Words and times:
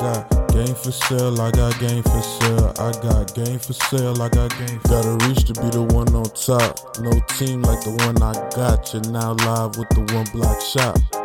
got 0.00 0.48
game 0.48 0.74
for 0.74 0.90
sale, 0.90 1.40
I 1.40 1.50
got 1.50 1.78
game 1.78 2.02
for 2.02 2.22
sale. 2.22 2.72
I 2.78 2.92
got 3.02 3.34
game 3.34 3.58
for 3.58 3.72
sale, 3.72 4.20
I 4.22 4.28
got 4.28 4.50
game. 4.58 4.80
Gotta 4.88 5.26
reach 5.26 5.44
to 5.44 5.54
be 5.60 5.68
the 5.68 5.82
one 5.82 6.14
on 6.14 6.24
top. 6.30 6.98
No 7.00 7.12
team 7.36 7.62
like 7.62 7.80
the 7.84 7.90
one 8.06 8.22
I 8.22 8.32
got. 8.56 8.92
You're 8.92 9.02
now 9.12 9.32
live 9.32 9.76
with 9.76 9.88
the 9.90 10.00
one 10.14 10.26
block 10.32 10.60
shop. 10.60 11.19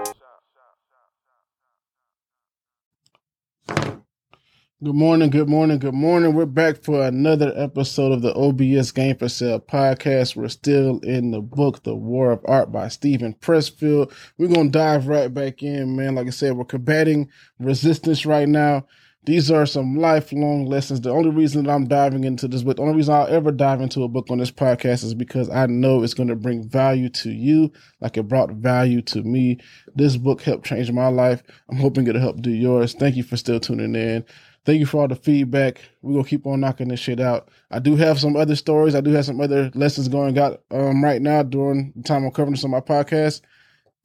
Good 4.83 4.93
morning, 4.93 5.29
good 5.29 5.47
morning, 5.47 5.79
good 5.79 5.93
morning. 5.93 6.33
We're 6.33 6.45
back 6.45 6.83
for 6.83 7.01
another 7.07 7.53
episode 7.55 8.11
of 8.11 8.21
the 8.21 8.33
OBS 8.35 8.91
Game 8.91 9.15
for 9.15 9.29
Sale 9.29 9.61
podcast. 9.61 10.35
We're 10.35 10.49
still 10.49 10.99
in 10.99 11.31
the 11.31 11.39
book, 11.39 11.83
The 11.83 11.95
War 11.95 12.31
of 12.31 12.41
Art 12.43 12.73
by 12.73 12.89
Steven 12.89 13.33
Pressfield. 13.35 14.11
We're 14.37 14.49
going 14.49 14.73
to 14.73 14.77
dive 14.77 15.07
right 15.07 15.33
back 15.33 15.63
in, 15.63 15.95
man. 15.95 16.15
Like 16.15 16.27
I 16.27 16.31
said, 16.31 16.57
we're 16.57 16.65
combating 16.65 17.29
resistance 17.57 18.25
right 18.25 18.49
now. 18.49 18.85
These 19.25 19.49
are 19.49 19.65
some 19.65 19.95
lifelong 19.97 20.65
lessons. 20.65 21.01
The 21.01 21.09
only 21.09 21.31
reason 21.31 21.63
that 21.63 21.71
I'm 21.71 21.87
diving 21.87 22.23
into 22.23 22.47
this 22.47 22.61
book, 22.61 22.77
the 22.77 22.83
only 22.83 22.95
reason 22.95 23.15
I'll 23.15 23.27
ever 23.27 23.51
dive 23.51 23.81
into 23.81 24.03
a 24.03 24.07
book 24.07 24.27
on 24.29 24.37
this 24.37 24.51
podcast 24.51 25.03
is 25.03 25.15
because 25.15 25.49
I 25.49 25.65
know 25.65 26.03
it's 26.03 26.13
going 26.13 26.29
to 26.29 26.35
bring 26.35 26.67
value 26.67 27.09
to 27.09 27.31
you, 27.31 27.71
like 28.01 28.17
it 28.17 28.27
brought 28.27 28.51
value 28.51 29.01
to 29.03 29.23
me. 29.23 29.59
This 29.95 30.15
book 30.15 30.41
helped 30.41 30.67
change 30.67 30.91
my 30.91 31.07
life. 31.07 31.41
I'm 31.69 31.77
hoping 31.77 32.05
it'll 32.07 32.21
help 32.21 32.41
do 32.41 32.51
yours. 32.51 32.93
Thank 32.93 33.15
you 33.15 33.23
for 33.23 33.35
still 33.35 33.59
tuning 33.59 33.95
in. 33.95 34.25
Thank 34.65 34.79
you 34.79 34.87
for 34.87 35.01
all 35.01 35.07
the 35.07 35.15
feedback. 35.15 35.79
We're 36.01 36.13
gonna 36.13 36.27
keep 36.27 36.47
on 36.47 36.59
knocking 36.59 36.87
this 36.87 36.99
shit 36.99 37.19
out. 37.19 37.49
I 37.69 37.79
do 37.79 37.95
have 37.95 38.19
some 38.19 38.35
other 38.35 38.55
stories. 38.55 38.95
I 38.95 39.01
do 39.01 39.11
have 39.11 39.25
some 39.25 39.39
other 39.39 39.71
lessons 39.75 40.07
going 40.07 40.39
out 40.39 40.63
um, 40.71 41.03
right 41.03 41.21
now 41.21 41.43
during 41.43 41.93
the 41.95 42.01
time 42.01 42.25
I'm 42.25 42.31
covering 42.31 42.53
this 42.53 42.63
on 42.63 42.71
my 42.71 42.79
podcast. 42.79 43.41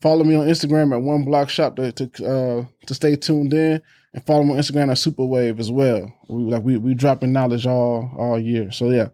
Follow 0.02 0.23
me 0.23 0.34
on 0.34 0.47
Instagram 0.47 0.95
at 0.95 1.02
One 1.02 1.25
Block 1.25 1.48
Shop 1.48 1.77
to 1.77 1.92
to, 1.92 2.05
uh, 2.27 2.64
to 2.87 2.95
stay 2.95 3.16
tuned 3.16 3.55
in, 3.55 3.80
and 4.12 4.24
follow 4.27 4.42
on 4.42 4.48
Instagram 4.48 4.91
at 4.91 4.96
Superwave 4.96 5.59
as 5.59 5.70
well. 5.70 6.12
We 6.28 6.42
like 6.45 6.62
we 6.62 6.77
we 6.77 6.95
dropping 6.95 7.33
knowledge 7.33 7.66
all 7.66 8.11
all 8.19 8.39
year. 8.39 8.70
So 8.72 8.91
yeah. 8.91 9.08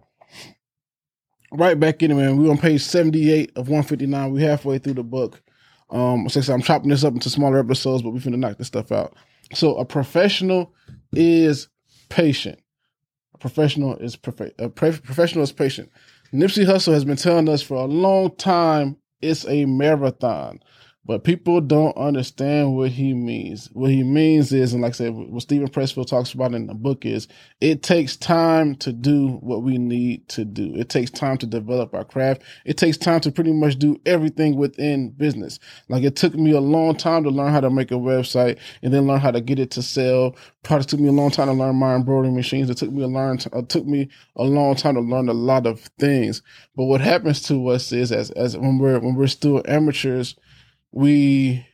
Right 1.53 1.79
back 1.79 2.03
in 2.03 2.11
it, 2.11 2.15
man. 2.15 2.37
We're 2.37 2.51
on 2.51 2.59
page 2.59 2.83
78 2.83 3.53
of 3.57 3.69
159. 3.69 4.33
We 4.33 4.43
halfway 4.43 4.79
through 4.79 4.95
the 4.95 5.05
book. 5.05 5.43
Um, 5.91 6.29
said, 6.29 6.49
I'm 6.51 6.61
chopping 6.61 6.91
this 6.91 7.05
up 7.05 7.15
into 7.15 7.31
smaller 7.31 7.59
episodes, 7.59 8.03
but 8.03 8.11
we're 8.11 8.19
finna 8.19 8.39
knock 8.39 8.59
this 8.59 8.67
stuff 8.67 8.91
out. 8.91 9.17
So 9.55 9.77
a 9.77 9.85
professional 9.85 10.75
is 11.13 11.69
patient. 12.09 12.59
A 13.35 13.39
professional 13.39 13.97
is 13.99 14.17
perfect. 14.17 14.61
A 14.61 14.69
professional 14.69 15.45
is 15.45 15.53
patient. 15.53 15.91
Nipsey 16.33 16.67
Hussle 16.67 16.93
has 16.93 17.05
been 17.05 17.17
telling 17.17 17.49
us 17.49 17.63
for 17.63 17.77
a 17.77 17.85
long 17.85 18.35
time 18.37 18.97
it's 19.21 19.47
a 19.47 19.65
marathon. 19.65 20.61
But 21.07 21.23
people 21.23 21.61
don't 21.61 21.97
understand 21.97 22.75
what 22.75 22.91
he 22.91 23.15
means. 23.15 23.71
What 23.73 23.93
he 23.93 24.03
means 24.03 24.53
is, 24.53 24.73
and 24.73 24.83
like 24.83 24.91
I 24.91 24.93
said, 24.95 25.15
what 25.15 25.41
Steven 25.41 25.69
Pressfield 25.69 26.09
talks 26.09 26.33
about 26.33 26.53
in 26.53 26.67
the 26.67 26.75
book 26.75 27.07
is, 27.07 27.29
it 27.61 27.85
takes 27.85 28.17
time 28.17 28.75
to 28.77 28.93
do 28.93 29.29
what 29.41 29.63
we 29.63 29.79
need 29.79 30.29
to 30.31 30.45
do. 30.45 30.75
It 30.75 30.89
takes 30.89 31.13
time 31.13 31.39
to 31.39 31.47
develop 31.47 31.95
our 31.95 32.05
craft. 32.05 32.43
It 32.65 32.77
takes 32.77 32.97
time 32.97 33.21
to 33.21 33.31
pretty 33.31 33.53
much 33.53 33.79
do 33.79 34.01
everything 34.05 34.57
within 34.57 35.11
business. 35.11 35.61
Like 35.89 36.03
it 36.03 36.17
took 36.17 36.35
me 36.35 36.51
a 36.51 36.61
long 36.61 36.97
time 36.97 37.23
to 37.23 37.31
learn 37.31 37.53
how 37.53 37.61
to 37.61 37.71
make 37.71 37.93
a 37.93 37.95
website 37.95 38.59
and 38.83 38.93
then 38.93 39.07
learn 39.07 39.21
how 39.21 39.31
to 39.31 39.41
get 39.41 39.61
it 39.61 39.71
to 39.73 39.83
sell. 39.83 40.35
Probably 40.65 40.87
took 40.87 40.99
me 40.99 41.09
a 41.09 41.13
long 41.13 41.31
time 41.31 41.47
to 41.47 41.53
learn 41.53 41.77
my 41.77 41.95
embroidery 41.95 42.33
machines. 42.33 42.69
It 42.69 42.79
took 42.79 42.91
me 42.91 43.05
a 43.05 43.07
learn. 43.07 43.39
It 43.53 43.69
took 43.69 43.87
me 43.87 44.09
a 44.35 44.43
long 44.43 44.75
time 44.75 44.95
to 44.95 45.01
learn 45.01 45.29
a 45.29 45.35
lot 45.35 45.69
of 45.69 45.83
things. 46.01 46.43
But 46.75 46.87
what 46.87 47.01
happens 47.01 47.43
to 47.43 47.69
us 47.69 47.93
is, 47.93 48.11
as 48.11 48.33
as 48.33 48.57
when 48.57 48.79
we're 48.79 48.99
when 48.99 49.15
we're 49.15 49.29
still 49.29 49.63
amateurs 49.69 50.35
we 50.97 51.67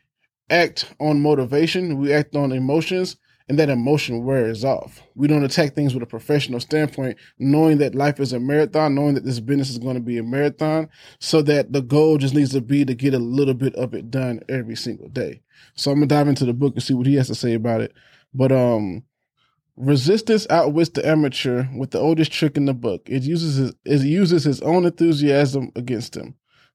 act 0.50 0.92
on 0.98 1.22
motivation, 1.22 1.98
we 1.98 2.12
act 2.12 2.34
on 2.34 2.50
emotions, 2.50 3.14
and 3.48 3.56
that 3.56 3.70
emotion 3.70 4.24
wears 4.24 4.64
off. 4.64 5.00
We 5.14 5.28
don't 5.28 5.44
attack 5.44 5.74
things 5.74 5.94
with 5.94 6.02
a 6.02 6.06
professional 6.06 6.58
standpoint, 6.58 7.18
knowing 7.38 7.78
that 7.78 7.94
life 7.94 8.18
is 8.18 8.32
a 8.32 8.40
marathon, 8.40 8.96
knowing 8.96 9.14
that 9.14 9.24
this 9.24 9.38
business 9.38 9.70
is 9.70 9.78
going 9.78 9.94
to 9.94 10.00
be 10.00 10.18
a 10.18 10.24
marathon, 10.24 10.88
so 11.20 11.40
that 11.42 11.72
the 11.72 11.82
goal 11.82 12.18
just 12.18 12.34
needs 12.34 12.50
to 12.50 12.60
be 12.60 12.84
to 12.84 12.96
get 12.96 13.14
a 13.14 13.20
little 13.20 13.54
bit 13.54 13.76
of 13.76 13.94
it 13.94 14.10
done 14.10 14.40
every 14.48 14.74
single 14.74 15.08
day. 15.08 15.40
So 15.76 15.92
I'm 15.92 15.98
gonna 15.98 16.08
dive 16.08 16.26
into 16.26 16.44
the 16.44 16.52
book 16.52 16.74
and 16.74 16.82
see 16.82 16.94
what 16.94 17.06
he 17.06 17.14
has 17.14 17.28
to 17.28 17.36
say 17.36 17.54
about 17.54 17.80
it. 17.80 17.92
But 18.34 18.50
um 18.50 19.04
resistance 19.76 20.48
outwits 20.50 20.90
the 20.90 21.06
amateur 21.06 21.66
with 21.76 21.92
the 21.92 22.00
oldest 22.00 22.32
trick 22.32 22.56
in 22.56 22.64
the 22.64 22.74
book. 22.74 23.02
It 23.06 23.22
uses 23.22 23.54
his, 23.54 23.74
it 23.84 24.04
uses 24.04 24.42
his 24.42 24.60
own 24.62 24.84
enthusiasm 24.84 25.70
against 25.76 26.16
him. 26.16 26.34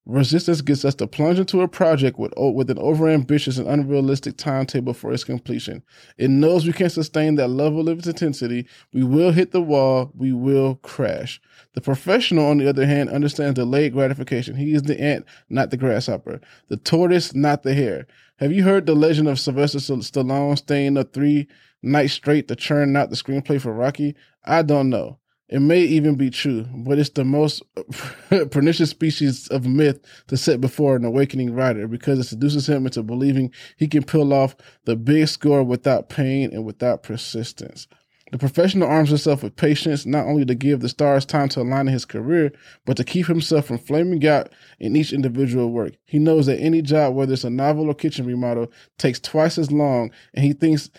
Resistance 0.09 0.61
gets 0.61 0.85
us 0.85 0.95
to 0.95 1.05
plunge 1.05 1.37
into 1.37 1.59
a 1.59 1.67
project 1.67 2.17
with, 2.17 2.33
with 2.37 2.69
an 2.69 2.77
overambitious 2.77 3.59
and 3.59 3.67
unrealistic 3.67 4.37
timetable 4.37 4.93
for 4.93 5.11
its 5.11 5.25
completion. 5.25 5.83
It 6.17 6.29
knows 6.29 6.65
we 6.65 6.71
can't 6.71 6.93
sustain 6.93 7.35
that 7.35 7.49
level 7.49 7.89
of 7.89 8.05
intensity. 8.07 8.67
We 8.93 9.03
will 9.03 9.33
hit 9.33 9.51
the 9.51 9.61
wall. 9.61 10.13
We 10.15 10.31
will 10.31 10.75
crash. 10.75 11.41
The 11.73 11.81
professional, 11.81 12.45
on 12.45 12.57
the 12.57 12.69
other 12.69 12.85
hand, 12.85 13.09
understands 13.09 13.55
delayed 13.55 13.91
gratification. 13.91 14.55
He 14.55 14.73
is 14.73 14.83
the 14.83 14.97
ant, 14.97 15.25
not 15.49 15.71
the 15.71 15.77
grasshopper. 15.77 16.39
The 16.69 16.77
tortoise, 16.77 17.35
not 17.35 17.63
the 17.63 17.73
hare. 17.73 18.07
Have 18.39 18.53
you 18.53 18.63
heard 18.63 18.85
the 18.85 18.95
legend 18.95 19.27
of 19.27 19.41
Sylvester 19.41 19.79
Stallone 19.79 20.57
staying 20.57 20.97
up 20.97 21.11
three 21.11 21.49
nights 21.83 22.13
straight 22.13 22.47
to 22.47 22.55
churn 22.55 22.95
out 22.95 23.09
the 23.09 23.17
screenplay 23.17 23.59
for 23.59 23.73
Rocky? 23.73 24.15
I 24.45 24.61
don't 24.61 24.89
know. 24.89 25.19
It 25.49 25.61
may 25.61 25.79
even 25.79 26.15
be 26.15 26.29
true, 26.29 26.65
but 26.73 26.99
it's 26.99 27.11
the 27.11 27.23
most 27.23 27.63
pernicious 28.51 28.89
species 28.89 29.47
of 29.47 29.65
myth 29.65 30.01
to 30.27 30.35
set 30.35 30.59
before 30.59 30.97
an 30.97 31.05
awakening 31.05 31.53
writer 31.53 31.87
because 31.87 32.19
it 32.19 32.25
seduces 32.25 32.67
him 32.67 32.85
into 32.85 33.01
believing 33.01 33.51
he 33.77 33.87
can 33.87 34.03
pull 34.03 34.33
off 34.33 34.57
the 34.83 34.97
big 34.97 35.27
score 35.29 35.63
without 35.63 36.09
pain 36.09 36.49
and 36.51 36.65
without 36.65 37.01
persistence. 37.01 37.87
The 38.31 38.37
professional 38.37 38.89
arms 38.89 39.07
himself 39.07 39.41
with 39.41 39.55
patience, 39.55 40.05
not 40.05 40.25
only 40.25 40.43
to 40.43 40.53
give 40.53 40.81
the 40.81 40.89
stars 40.89 41.25
time 41.25 41.47
to 41.49 41.61
align 41.61 41.87
in 41.87 41.93
his 41.93 42.03
career, 42.03 42.51
but 42.85 42.97
to 42.97 43.05
keep 43.05 43.27
himself 43.27 43.67
from 43.67 43.77
flaming 43.77 44.27
out 44.27 44.49
in 44.81 44.97
each 44.97 45.13
individual 45.13 45.71
work. 45.71 45.93
He 46.03 46.19
knows 46.19 46.47
that 46.47 46.59
any 46.59 46.81
job, 46.81 47.15
whether 47.15 47.31
it's 47.31 47.45
a 47.45 47.49
novel 47.49 47.87
or 47.89 47.93
kitchen 47.93 48.25
remodel, 48.25 48.69
takes 48.97 49.21
twice 49.21 49.57
as 49.57 49.71
long, 49.71 50.11
and 50.33 50.43
he 50.43 50.51
thinks 50.51 50.89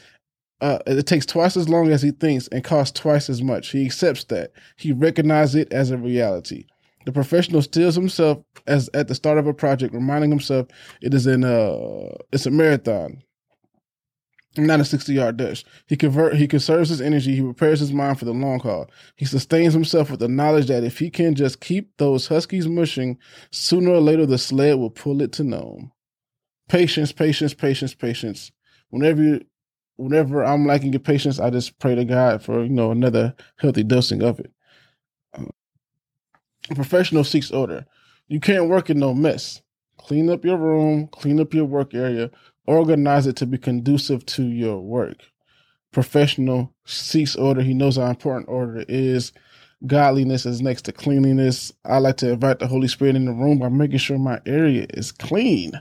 uh, 0.61 0.79
it 0.87 1.07
takes 1.07 1.27
twice 1.27 1.57
as 1.57 1.69
long 1.69 1.89
as 1.91 2.03
he 2.03 2.11
thinks 2.11 2.49
and 2.49 2.65
costs 2.65 2.99
twice 2.99 3.31
as 3.31 3.43
much. 3.43 3.71
He 3.71 3.85
accepts 3.85 4.25
that. 4.25 4.53
He 4.77 4.93
recognizes 4.93 5.55
it 5.55 5.73
as 5.73 5.91
a 5.91 5.99
reality. 5.99 6.67
The 7.07 7.13
professional 7.13 7.63
steels 7.63 7.95
himself 7.95 8.39
as 8.67 8.91
at 8.93 9.09
the 9.09 9.15
start 9.15 9.39
of 9.39 9.47
a 9.47 9.55
project, 9.55 9.95
reminding 9.95 10.31
himself 10.31 10.67
it 11.01 11.15
is 11.15 11.27
in 11.27 11.45
a 11.45 12.11
it's 12.33 12.45
a 12.45 12.51
marathon, 12.51 13.23
not 14.57 14.81
a 14.81 14.85
sixty 14.85 15.15
yard 15.15 15.37
dash. 15.37 15.65
He 15.87 15.97
convert 15.97 16.35
he 16.35 16.49
conserves 16.49 16.91
his 16.91 17.01
energy. 17.01 17.37
He 17.37 17.43
prepares 17.43 17.81
his 17.81 17.93
mind 17.93 18.19
for 18.19 18.25
the 18.25 18.33
long 18.33 18.59
haul. 18.59 18.91
He 19.17 19.25
sustains 19.25 19.73
himself 19.73 20.11
with 20.11 20.21
the 20.21 20.29
knowledge 20.29 20.67
that 20.67 20.85
if 20.85 20.99
he 20.99 21.09
can 21.09 21.35
just 21.35 21.61
keep 21.61 21.97
those 21.97 22.27
huskies 22.27 22.67
mushing, 22.67 23.17
sooner 23.53 23.93
or 23.93 24.01
later 24.01 24.27
the 24.27 24.37
sled 24.37 24.77
will 24.79 24.91
pull 24.91 25.23
it 25.23 25.33
to 25.35 25.45
Nome. 25.45 25.93
Patience, 26.69 27.13
patience, 27.13 27.55
patience, 27.55 27.95
patience. 27.95 28.51
Whenever 28.91 29.23
you 29.23 29.41
whenever 29.99 30.45
I'm 30.45 30.65
lacking 30.65 30.95
in 30.95 31.01
patience, 31.01 31.39
I 31.39 31.51
just 31.51 31.79
pray 31.79 31.95
to 31.95 32.05
God 32.05 32.43
for 32.43 32.63
you 32.63 32.71
know 32.71 32.91
another 32.91 33.35
healthy 33.57 33.83
dosing 33.83 34.23
of 34.23 34.41
it. 34.41 34.51
A 36.71 36.75
professional 36.75 37.25
seeks 37.25 37.51
order. 37.51 37.85
You 38.29 38.41
can't 38.41 38.69
work 38.69 38.89
in 38.89 38.99
no 38.99 39.13
mess. 39.13 39.61
Clean 39.99 40.31
up 40.31 40.45
your 40.45 40.57
room, 40.57 41.09
clean 41.09 41.41
up 41.41 41.53
your 41.53 41.65
work 41.65 41.95
area, 41.95 42.31
organize 42.67 43.27
it 43.27 43.37
to 43.37 43.47
be 43.47 43.59
conducive 43.59 44.25
to 44.27 44.45
your 44.45 44.81
work. 44.81 45.17
Professional 45.93 46.75
seeks 46.85 47.35
order. 47.37 47.63
He 47.63 47.75
knows 47.75 47.97
how 47.97 48.07
important 48.07 48.49
order 48.49 48.85
is. 48.89 49.33
Godliness 49.87 50.47
is 50.47 50.61
next 50.61 50.83
to 50.83 50.93
cleanliness. 50.93 51.73
I 51.85 51.99
like 51.99 52.19
to 52.19 52.31
invite 52.31 52.59
the 52.59 52.67
Holy 52.67 52.89
Spirit 52.89 53.17
in 53.17 53.25
the 53.25 53.33
room 53.33 53.59
by 53.59 53.69
making 53.69 53.99
sure 53.99 54.19
my 54.19 54.41
area 54.47 54.87
is 54.91 55.13
clean. 55.13 55.73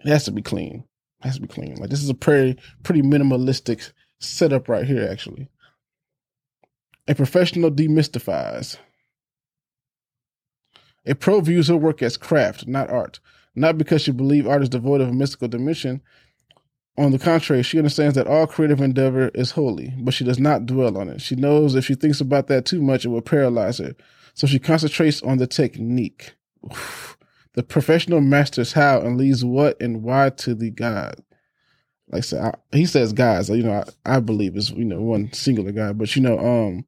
It 0.00 0.08
has 0.08 0.24
to 0.24 0.30
be 0.30 0.42
clean 0.42 0.84
has 1.20 1.36
to 1.36 1.42
be 1.42 1.48
clean. 1.48 1.76
Like 1.76 1.90
this 1.90 2.02
is 2.02 2.10
a 2.10 2.14
pretty 2.14 2.58
pretty 2.82 3.02
minimalistic 3.02 3.92
setup 4.20 4.68
right 4.68 4.86
here, 4.86 5.08
actually. 5.10 5.48
A 7.08 7.14
professional 7.14 7.70
demystifies. 7.70 8.78
A 11.06 11.14
pro 11.14 11.40
views 11.40 11.68
her 11.68 11.76
work 11.76 12.02
as 12.02 12.16
craft, 12.16 12.66
not 12.66 12.90
art. 12.90 13.20
Not 13.54 13.78
because 13.78 14.02
she 14.02 14.10
believes 14.10 14.46
art 14.46 14.62
is 14.62 14.68
devoid 14.68 15.00
of 15.00 15.08
a 15.08 15.12
mystical 15.12 15.48
dimension. 15.48 16.02
On 16.98 17.12
the 17.12 17.18
contrary, 17.18 17.62
she 17.62 17.78
understands 17.78 18.14
that 18.14 18.26
all 18.26 18.46
creative 18.46 18.80
endeavor 18.80 19.28
is 19.34 19.52
holy, 19.52 19.94
but 19.98 20.14
she 20.14 20.24
does 20.24 20.38
not 20.38 20.66
dwell 20.66 20.96
on 20.96 21.08
it. 21.08 21.20
She 21.20 21.36
knows 21.36 21.74
if 21.74 21.84
she 21.84 21.94
thinks 21.94 22.20
about 22.20 22.48
that 22.48 22.64
too 22.64 22.82
much, 22.82 23.04
it 23.04 23.08
will 23.08 23.22
paralyze 23.22 23.78
her. 23.78 23.94
So 24.34 24.46
she 24.46 24.58
concentrates 24.58 25.22
on 25.22 25.38
the 25.38 25.46
technique. 25.46 26.34
Oof. 26.64 27.15
The 27.56 27.64
professional 27.64 28.20
masters 28.22 28.72
how 28.74 29.00
and 29.00 29.18
leaves 29.18 29.44
what 29.44 29.80
and 29.82 30.02
why 30.02 30.30
to 30.30 30.54
the 30.54 30.70
God. 30.70 31.16
Like 32.08 32.20
I 32.20 32.22
said, 32.22 32.44
I, 32.44 32.76
he 32.76 32.86
says 32.86 33.12
guys. 33.12 33.50
You 33.50 33.64
know, 33.64 33.84
I, 34.06 34.16
I 34.16 34.20
believe 34.20 34.56
is 34.56 34.70
you 34.70 34.84
know 34.86 35.02
one 35.02 35.32
singular 35.32 35.72
guy, 35.72 35.92
but 35.92 36.14
you 36.16 36.22
know, 36.22 36.38
um, 36.38 36.86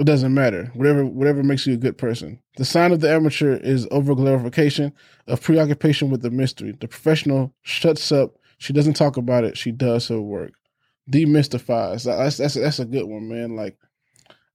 it 0.00 0.04
doesn't 0.04 0.34
matter. 0.34 0.72
Whatever 0.74 1.04
whatever 1.06 1.42
makes 1.44 1.66
you 1.66 1.74
a 1.74 1.78
good 1.78 1.98
person. 1.98 2.40
The 2.56 2.64
sign 2.64 2.92
of 2.92 3.00
the 3.00 3.12
amateur 3.12 3.56
is 3.56 3.86
over 3.92 4.14
glorification 4.16 4.92
of 5.28 5.42
preoccupation 5.42 6.10
with 6.10 6.22
the 6.22 6.30
mystery. 6.30 6.72
The 6.72 6.88
professional 6.88 7.54
shuts 7.62 8.10
up. 8.12 8.36
She 8.58 8.72
doesn't 8.72 8.94
talk 8.94 9.16
about 9.16 9.44
it. 9.44 9.56
She 9.58 9.72
does 9.72 10.08
her 10.08 10.20
work. 10.20 10.52
demystifies. 11.10 12.04
That's 12.04 12.38
that's 12.38 12.54
that's 12.54 12.78
a 12.80 12.84
good 12.84 13.06
one, 13.06 13.28
man. 13.28 13.56
Like 13.56 13.76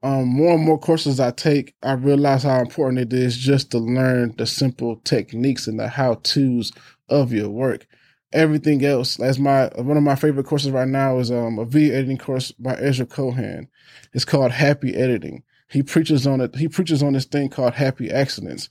um, 0.04 0.28
more 0.28 0.56
and 0.56 0.64
more 0.64 0.78
courses 0.78 1.22
I 1.22 1.32
take, 1.32 1.76
I 1.82 1.94
realize 1.94 2.44
how 2.44 2.60
important 2.60 3.00
it 3.00 3.14
is 3.14 3.38
just 3.38 3.72
to 3.72 3.80
learn 3.80 4.36
the 4.38 4.46
simple 4.46 4.98
techniques 4.98 5.66
and 5.66 5.80
the 5.80 5.88
how 5.88 6.16
tos 6.16 6.74
of 7.08 7.32
your 7.32 7.50
work. 7.50 7.88
Everything 8.34 8.84
else, 8.84 9.20
as 9.20 9.40
my 9.40 9.68
one 9.76 9.96
of 9.96 10.04
my 10.04 10.16
favorite 10.16 10.46
courses 10.46 10.72
right 10.72 10.88
now 10.88 11.20
is 11.20 11.32
um, 11.32 11.58
a 11.58 11.66
video 11.66 11.96
editing 11.96 12.18
course 12.18 12.52
by 12.52 12.74
Ezra 12.76 13.06
Cohen. 13.06 13.70
It's 14.12 14.26
called 14.26 14.52
Happy 14.52 14.94
Editing. 14.94 15.44
He 15.70 15.84
preaches 15.84 16.28
on 16.28 16.42
it. 16.42 16.56
He 16.56 16.68
preaches 16.68 17.02
on 17.02 17.14
this 17.14 17.26
thing 17.26 17.50
called 17.50 17.74
Happy 17.74 18.12
Accidents, 18.12 18.68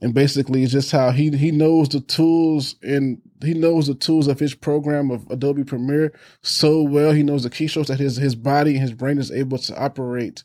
and 0.00 0.14
basically 0.14 0.62
it's 0.62 0.72
just 0.72 0.92
how 0.92 1.10
he 1.10 1.30
he 1.30 1.50
knows 1.50 1.88
the 1.88 2.00
tools 2.00 2.76
and 2.82 3.20
he 3.42 3.54
knows 3.54 3.88
the 3.88 3.94
tools 3.94 4.28
of 4.28 4.38
his 4.38 4.54
program 4.54 5.10
of 5.10 5.26
Adobe 5.30 5.64
Premiere 5.64 6.12
so 6.42 6.82
well. 6.82 7.10
He 7.12 7.24
knows 7.24 7.42
the 7.42 7.50
keystrokes 7.50 7.88
that 7.88 7.98
his 7.98 8.16
his 8.18 8.36
body 8.36 8.74
and 8.74 8.82
his 8.82 8.92
brain 8.92 9.18
is 9.18 9.32
able 9.32 9.58
to 9.58 9.76
operate 9.82 10.44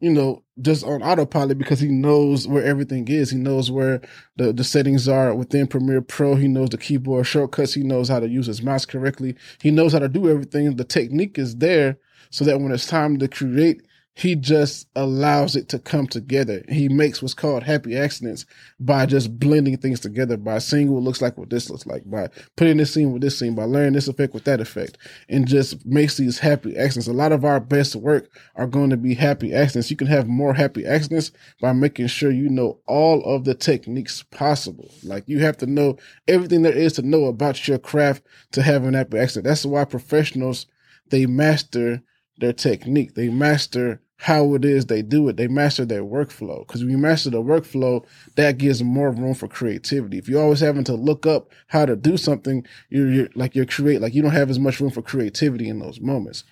you 0.00 0.10
know, 0.10 0.44
just 0.60 0.84
on 0.84 1.02
autopilot 1.02 1.58
because 1.58 1.80
he 1.80 1.88
knows 1.88 2.46
where 2.46 2.64
everything 2.64 3.08
is. 3.08 3.30
He 3.30 3.38
knows 3.38 3.70
where 3.70 4.00
the, 4.36 4.52
the 4.52 4.64
settings 4.64 5.08
are 5.08 5.34
within 5.34 5.66
Premiere 5.66 6.02
Pro. 6.02 6.36
He 6.36 6.48
knows 6.48 6.70
the 6.70 6.78
keyboard 6.78 7.26
shortcuts. 7.26 7.74
He 7.74 7.82
knows 7.82 8.08
how 8.08 8.20
to 8.20 8.28
use 8.28 8.46
his 8.46 8.62
mouse 8.62 8.84
correctly. 8.84 9.34
He 9.60 9.70
knows 9.70 9.92
how 9.92 9.98
to 10.00 10.08
do 10.08 10.28
everything. 10.28 10.76
The 10.76 10.84
technique 10.84 11.38
is 11.38 11.56
there 11.56 11.98
so 12.30 12.44
that 12.44 12.60
when 12.60 12.72
it's 12.72 12.86
time 12.86 13.18
to 13.18 13.28
create, 13.28 13.82
he 14.18 14.34
just 14.34 14.88
allows 14.96 15.54
it 15.54 15.68
to 15.68 15.78
come 15.78 16.08
together. 16.08 16.64
He 16.68 16.88
makes 16.88 17.22
what's 17.22 17.34
called 17.34 17.62
happy 17.62 17.96
accidents 17.96 18.46
by 18.80 19.06
just 19.06 19.38
blending 19.38 19.76
things 19.76 20.00
together, 20.00 20.36
by 20.36 20.58
seeing 20.58 20.90
what 20.90 21.04
looks 21.04 21.22
like 21.22 21.38
what 21.38 21.50
this 21.50 21.70
looks 21.70 21.86
like, 21.86 22.02
by 22.04 22.28
putting 22.56 22.78
this 22.78 22.92
scene 22.92 23.12
with 23.12 23.22
this 23.22 23.38
scene, 23.38 23.54
by 23.54 23.62
layering 23.62 23.92
this 23.92 24.08
effect 24.08 24.34
with 24.34 24.42
that 24.42 24.60
effect, 24.60 24.98
and 25.28 25.46
just 25.46 25.86
makes 25.86 26.16
these 26.16 26.40
happy 26.40 26.76
accidents. 26.76 27.06
A 27.06 27.12
lot 27.12 27.30
of 27.30 27.44
our 27.44 27.60
best 27.60 27.94
work 27.94 28.28
are 28.56 28.66
going 28.66 28.90
to 28.90 28.96
be 28.96 29.14
happy 29.14 29.54
accidents. 29.54 29.88
You 29.88 29.96
can 29.96 30.08
have 30.08 30.26
more 30.26 30.52
happy 30.52 30.84
accidents 30.84 31.30
by 31.60 31.72
making 31.72 32.08
sure 32.08 32.32
you 32.32 32.48
know 32.48 32.80
all 32.88 33.22
of 33.22 33.44
the 33.44 33.54
techniques 33.54 34.24
possible. 34.32 34.90
Like 35.04 35.28
you 35.28 35.38
have 35.44 35.58
to 35.58 35.66
know 35.66 35.96
everything 36.26 36.62
there 36.62 36.76
is 36.76 36.94
to 36.94 37.02
know 37.02 37.26
about 37.26 37.68
your 37.68 37.78
craft 37.78 38.24
to 38.50 38.62
have 38.62 38.82
an 38.82 38.94
happy 38.94 39.16
accident. 39.16 39.44
That's 39.44 39.64
why 39.64 39.84
professionals, 39.84 40.66
they 41.10 41.26
master 41.26 42.02
their 42.38 42.52
technique. 42.52 43.14
They 43.14 43.28
master 43.28 44.00
how 44.20 44.54
it 44.54 44.64
is 44.64 44.86
they 44.86 45.00
do 45.00 45.28
it. 45.28 45.36
They 45.36 45.46
master 45.46 45.84
their 45.84 46.02
workflow. 46.02 46.66
Because 46.66 46.82
when 46.82 46.90
you 46.90 46.98
master 46.98 47.30
the 47.30 47.42
workflow, 47.42 48.04
that 48.34 48.58
gives 48.58 48.82
more 48.82 49.12
room 49.12 49.34
for 49.34 49.46
creativity. 49.46 50.18
If 50.18 50.28
you're 50.28 50.42
always 50.42 50.60
having 50.60 50.84
to 50.84 50.94
look 50.94 51.24
up 51.24 51.52
how 51.68 51.86
to 51.86 51.94
do 51.94 52.16
something, 52.16 52.66
you're, 52.90 53.08
you're 53.08 53.28
like 53.36 53.54
you're 53.54 53.64
create 53.64 54.00
like 54.00 54.14
you 54.14 54.22
don't 54.22 54.32
have 54.32 54.50
as 54.50 54.58
much 54.58 54.80
room 54.80 54.90
for 54.90 55.02
creativity 55.02 55.68
in 55.68 55.78
those 55.78 56.00
moments. 56.00 56.42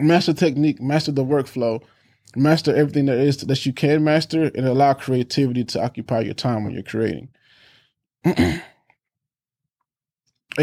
Master 0.00 0.32
technique, 0.32 0.80
master 0.80 1.12
the 1.12 1.24
workflow, 1.24 1.82
master 2.34 2.74
everything 2.74 3.06
that 3.06 3.18
is 3.18 3.36
that 3.38 3.66
you 3.66 3.74
can 3.74 4.02
master, 4.02 4.44
and 4.54 4.66
allow 4.66 4.94
creativity 4.94 5.64
to 5.64 5.82
occupy 5.82 6.20
your 6.20 6.34
time 6.34 6.64
when 6.64 6.72
you're 6.72 6.82
creating. 6.82 7.28
A 8.24 8.62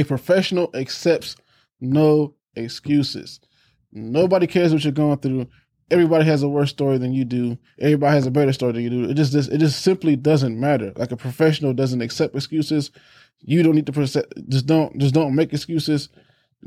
professional 0.03 0.71
accepts 0.73 1.35
no 1.79 2.33
excuses. 2.55 3.39
Nobody 3.91 4.47
cares 4.47 4.73
what 4.73 4.83
you're 4.83 4.91
going 4.91 5.19
through 5.19 5.47
everybody 5.91 6.25
has 6.25 6.43
a 6.43 6.49
worse 6.49 6.69
story 6.69 6.97
than 6.97 7.13
you 7.13 7.25
do. 7.25 7.57
Everybody 7.79 8.15
has 8.15 8.25
a 8.25 8.31
better 8.31 8.53
story 8.53 8.73
than 8.73 8.83
you 8.83 8.89
do. 8.89 9.09
It 9.09 9.13
just, 9.15 9.33
it 9.33 9.57
just 9.57 9.81
simply 9.81 10.15
doesn't 10.15 10.59
matter. 10.59 10.93
Like 10.95 11.11
a 11.11 11.17
professional 11.17 11.73
doesn't 11.73 12.01
accept 12.01 12.35
excuses. 12.35 12.91
You 13.41 13.63
don't 13.63 13.75
need 13.75 13.85
to 13.85 13.91
just 14.49 14.65
don't, 14.65 14.97
just 14.97 15.13
don't 15.13 15.35
make 15.35 15.53
excuses. 15.53 16.09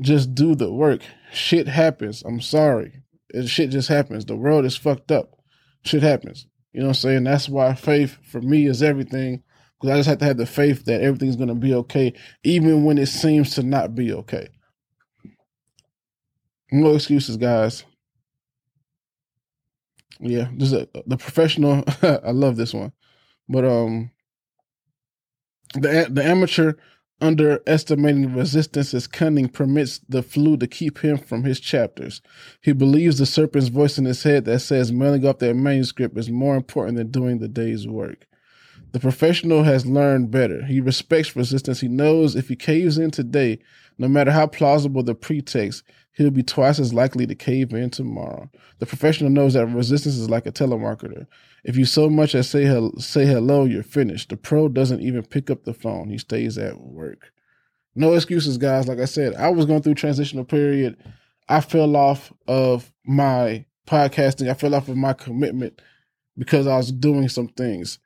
Just 0.01 0.33
do 0.33 0.55
the 0.55 0.71
work. 0.71 1.01
Shit 1.33 1.67
happens. 1.67 2.23
I'm 2.23 2.39
sorry. 2.39 3.01
It, 3.29 3.47
shit 3.47 3.69
just 3.69 3.89
happens. 3.89 4.25
The 4.25 4.35
world 4.35 4.65
is 4.65 4.77
fucked 4.77 5.11
up. 5.11 5.35
Shit 5.83 6.03
happens. 6.03 6.47
You 6.71 6.81
know 6.81 6.87
what 6.87 6.97
I'm 6.97 7.01
saying? 7.01 7.23
That's 7.25 7.49
why 7.49 7.73
faith 7.73 8.17
for 8.23 8.41
me 8.41 8.67
is 8.67 8.81
everything. 8.81 9.43
Because 9.79 9.93
I 9.93 9.97
just 9.97 10.09
have 10.09 10.17
to 10.19 10.25
have 10.25 10.37
the 10.37 10.45
faith 10.45 10.85
that 10.85 11.01
everything's 11.01 11.37
to 11.37 11.55
be 11.55 11.73
okay, 11.73 12.13
even 12.43 12.83
when 12.83 12.97
it 12.97 13.07
seems 13.07 13.55
to 13.55 13.63
not 13.63 13.95
be 13.95 14.11
okay. 14.11 14.49
No 16.71 16.95
excuses, 16.95 17.37
guys. 17.37 17.83
Yeah, 20.19 20.49
this 20.53 20.71
is 20.71 20.73
a, 20.73 20.87
the 21.05 21.17
professional. 21.17 21.83
I 22.03 22.31
love 22.31 22.57
this 22.57 22.73
one, 22.73 22.93
but 23.47 23.65
um, 23.65 24.11
the 25.73 26.07
the 26.09 26.23
amateur 26.25 26.73
underestimating 27.21 28.33
resistance's 28.35 29.07
cunning 29.07 29.49
permits 29.49 29.99
the 30.09 30.23
flu 30.23 30.57
to 30.57 30.67
keep 30.67 30.99
him 30.99 31.17
from 31.17 31.43
his 31.43 31.59
chapters. 31.59 32.21
He 32.61 32.73
believes 32.73 33.17
the 33.17 33.25
serpent's 33.25 33.69
voice 33.69 33.97
in 33.97 34.05
his 34.05 34.23
head 34.23 34.45
that 34.45 34.59
says 34.61 34.91
mailing 34.91 35.25
off 35.25 35.39
their 35.39 35.53
manuscript 35.53 36.17
is 36.17 36.29
more 36.29 36.55
important 36.55 36.97
than 36.97 37.11
doing 37.11 37.39
the 37.39 37.49
day's 37.49 37.87
work. 37.87 38.27
The 38.91 38.99
professional 38.99 39.63
has 39.63 39.85
learned 39.85 40.31
better. 40.31 40.65
He 40.65 40.81
respects 40.81 41.35
resistance. 41.35 41.81
He 41.81 41.87
knows 41.87 42.35
if 42.35 42.47
he 42.47 42.55
caves 42.55 42.97
in 42.97 43.11
today, 43.11 43.59
no 43.97 44.07
matter 44.07 44.31
how 44.31 44.47
plausible 44.47 45.03
the 45.03 45.13
pretext, 45.13 45.83
he'll 46.13 46.31
be 46.31 46.43
twice 46.43 46.79
as 46.79 46.93
likely 46.93 47.27
to 47.27 47.35
cave 47.35 47.71
in 47.73 47.89
tomorrow. 47.91 48.49
The 48.79 48.85
professional 48.85 49.29
knows 49.29 49.53
that 49.53 49.67
resistance 49.67 50.15
is 50.15 50.29
like 50.29 50.45
a 50.45 50.51
telemarketer. 50.51 51.27
If 51.63 51.77
you 51.77 51.85
so 51.85 52.09
much 52.09 52.33
as 52.33 52.49
say 52.49 52.65
say 52.97 53.25
hello, 53.25 53.65
you're 53.65 53.83
finished. 53.83 54.29
The 54.29 54.37
pro 54.37 54.69
doesn't 54.69 55.01
even 55.01 55.23
pick 55.23 55.49
up 55.49 55.65
the 55.65 55.73
phone. 55.73 56.09
He 56.09 56.17
stays 56.17 56.57
at 56.57 56.79
work. 56.79 57.31
No 57.95 58.13
excuses, 58.13 58.57
guys. 58.57 58.87
Like 58.87 58.99
I 58.99 59.05
said, 59.05 59.35
I 59.35 59.49
was 59.49 59.65
going 59.65 59.81
through 59.81 59.95
transitional 59.95 60.45
period. 60.45 60.97
I 61.47 61.61
fell 61.61 61.95
off 61.95 62.31
of 62.47 62.91
my 63.05 63.65
podcasting. 63.87 64.49
I 64.49 64.53
fell 64.53 64.73
off 64.73 64.87
of 64.87 64.97
my 64.97 65.13
commitment 65.13 65.81
because 66.37 66.65
I 66.65 66.77
was 66.77 66.91
doing 66.91 67.27
some 67.27 67.49
things. 67.49 67.99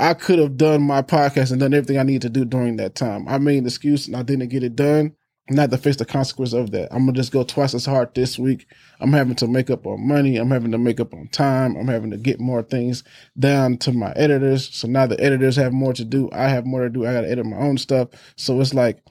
I 0.00 0.14
could 0.14 0.38
have 0.38 0.56
done 0.56 0.82
my 0.82 1.02
podcast 1.02 1.50
and 1.50 1.60
done 1.60 1.74
everything 1.74 1.98
I 1.98 2.04
needed 2.04 2.22
to 2.22 2.30
do 2.30 2.46
during 2.46 2.76
that 2.76 2.94
time. 2.94 3.28
I 3.28 3.36
made 3.36 3.58
an 3.58 3.66
excuse 3.66 4.06
and 4.06 4.16
I 4.16 4.22
didn't 4.22 4.48
get 4.48 4.62
it 4.62 4.74
done. 4.74 5.14
Not 5.50 5.70
to 5.72 5.78
face 5.78 5.96
the 5.96 6.06
consequence 6.06 6.54
of 6.54 6.70
that. 6.70 6.88
I'm 6.90 7.00
gonna 7.00 7.12
just 7.12 7.32
go 7.32 7.42
twice 7.42 7.74
as 7.74 7.84
hard 7.84 8.14
this 8.14 8.38
week. 8.38 8.66
I'm 9.00 9.12
having 9.12 9.34
to 9.36 9.46
make 9.46 9.68
up 9.68 9.86
on 9.86 10.06
money. 10.08 10.38
I'm 10.38 10.50
having 10.50 10.72
to 10.72 10.78
make 10.78 11.00
up 11.00 11.12
on 11.12 11.28
time. 11.28 11.76
I'm 11.76 11.88
having 11.88 12.12
to 12.12 12.16
get 12.16 12.40
more 12.40 12.62
things 12.62 13.04
down 13.38 13.76
to 13.78 13.92
my 13.92 14.12
editors. 14.12 14.74
So 14.74 14.88
now 14.88 15.06
the 15.06 15.20
editors 15.20 15.56
have 15.56 15.72
more 15.72 15.92
to 15.92 16.04
do. 16.04 16.30
I 16.32 16.48
have 16.48 16.64
more 16.64 16.82
to 16.82 16.88
do. 16.88 17.04
I 17.04 17.12
gotta 17.12 17.30
edit 17.30 17.44
my 17.44 17.58
own 17.58 17.76
stuff. 17.76 18.08
So 18.36 18.58
it's 18.60 18.72
like 18.72 19.02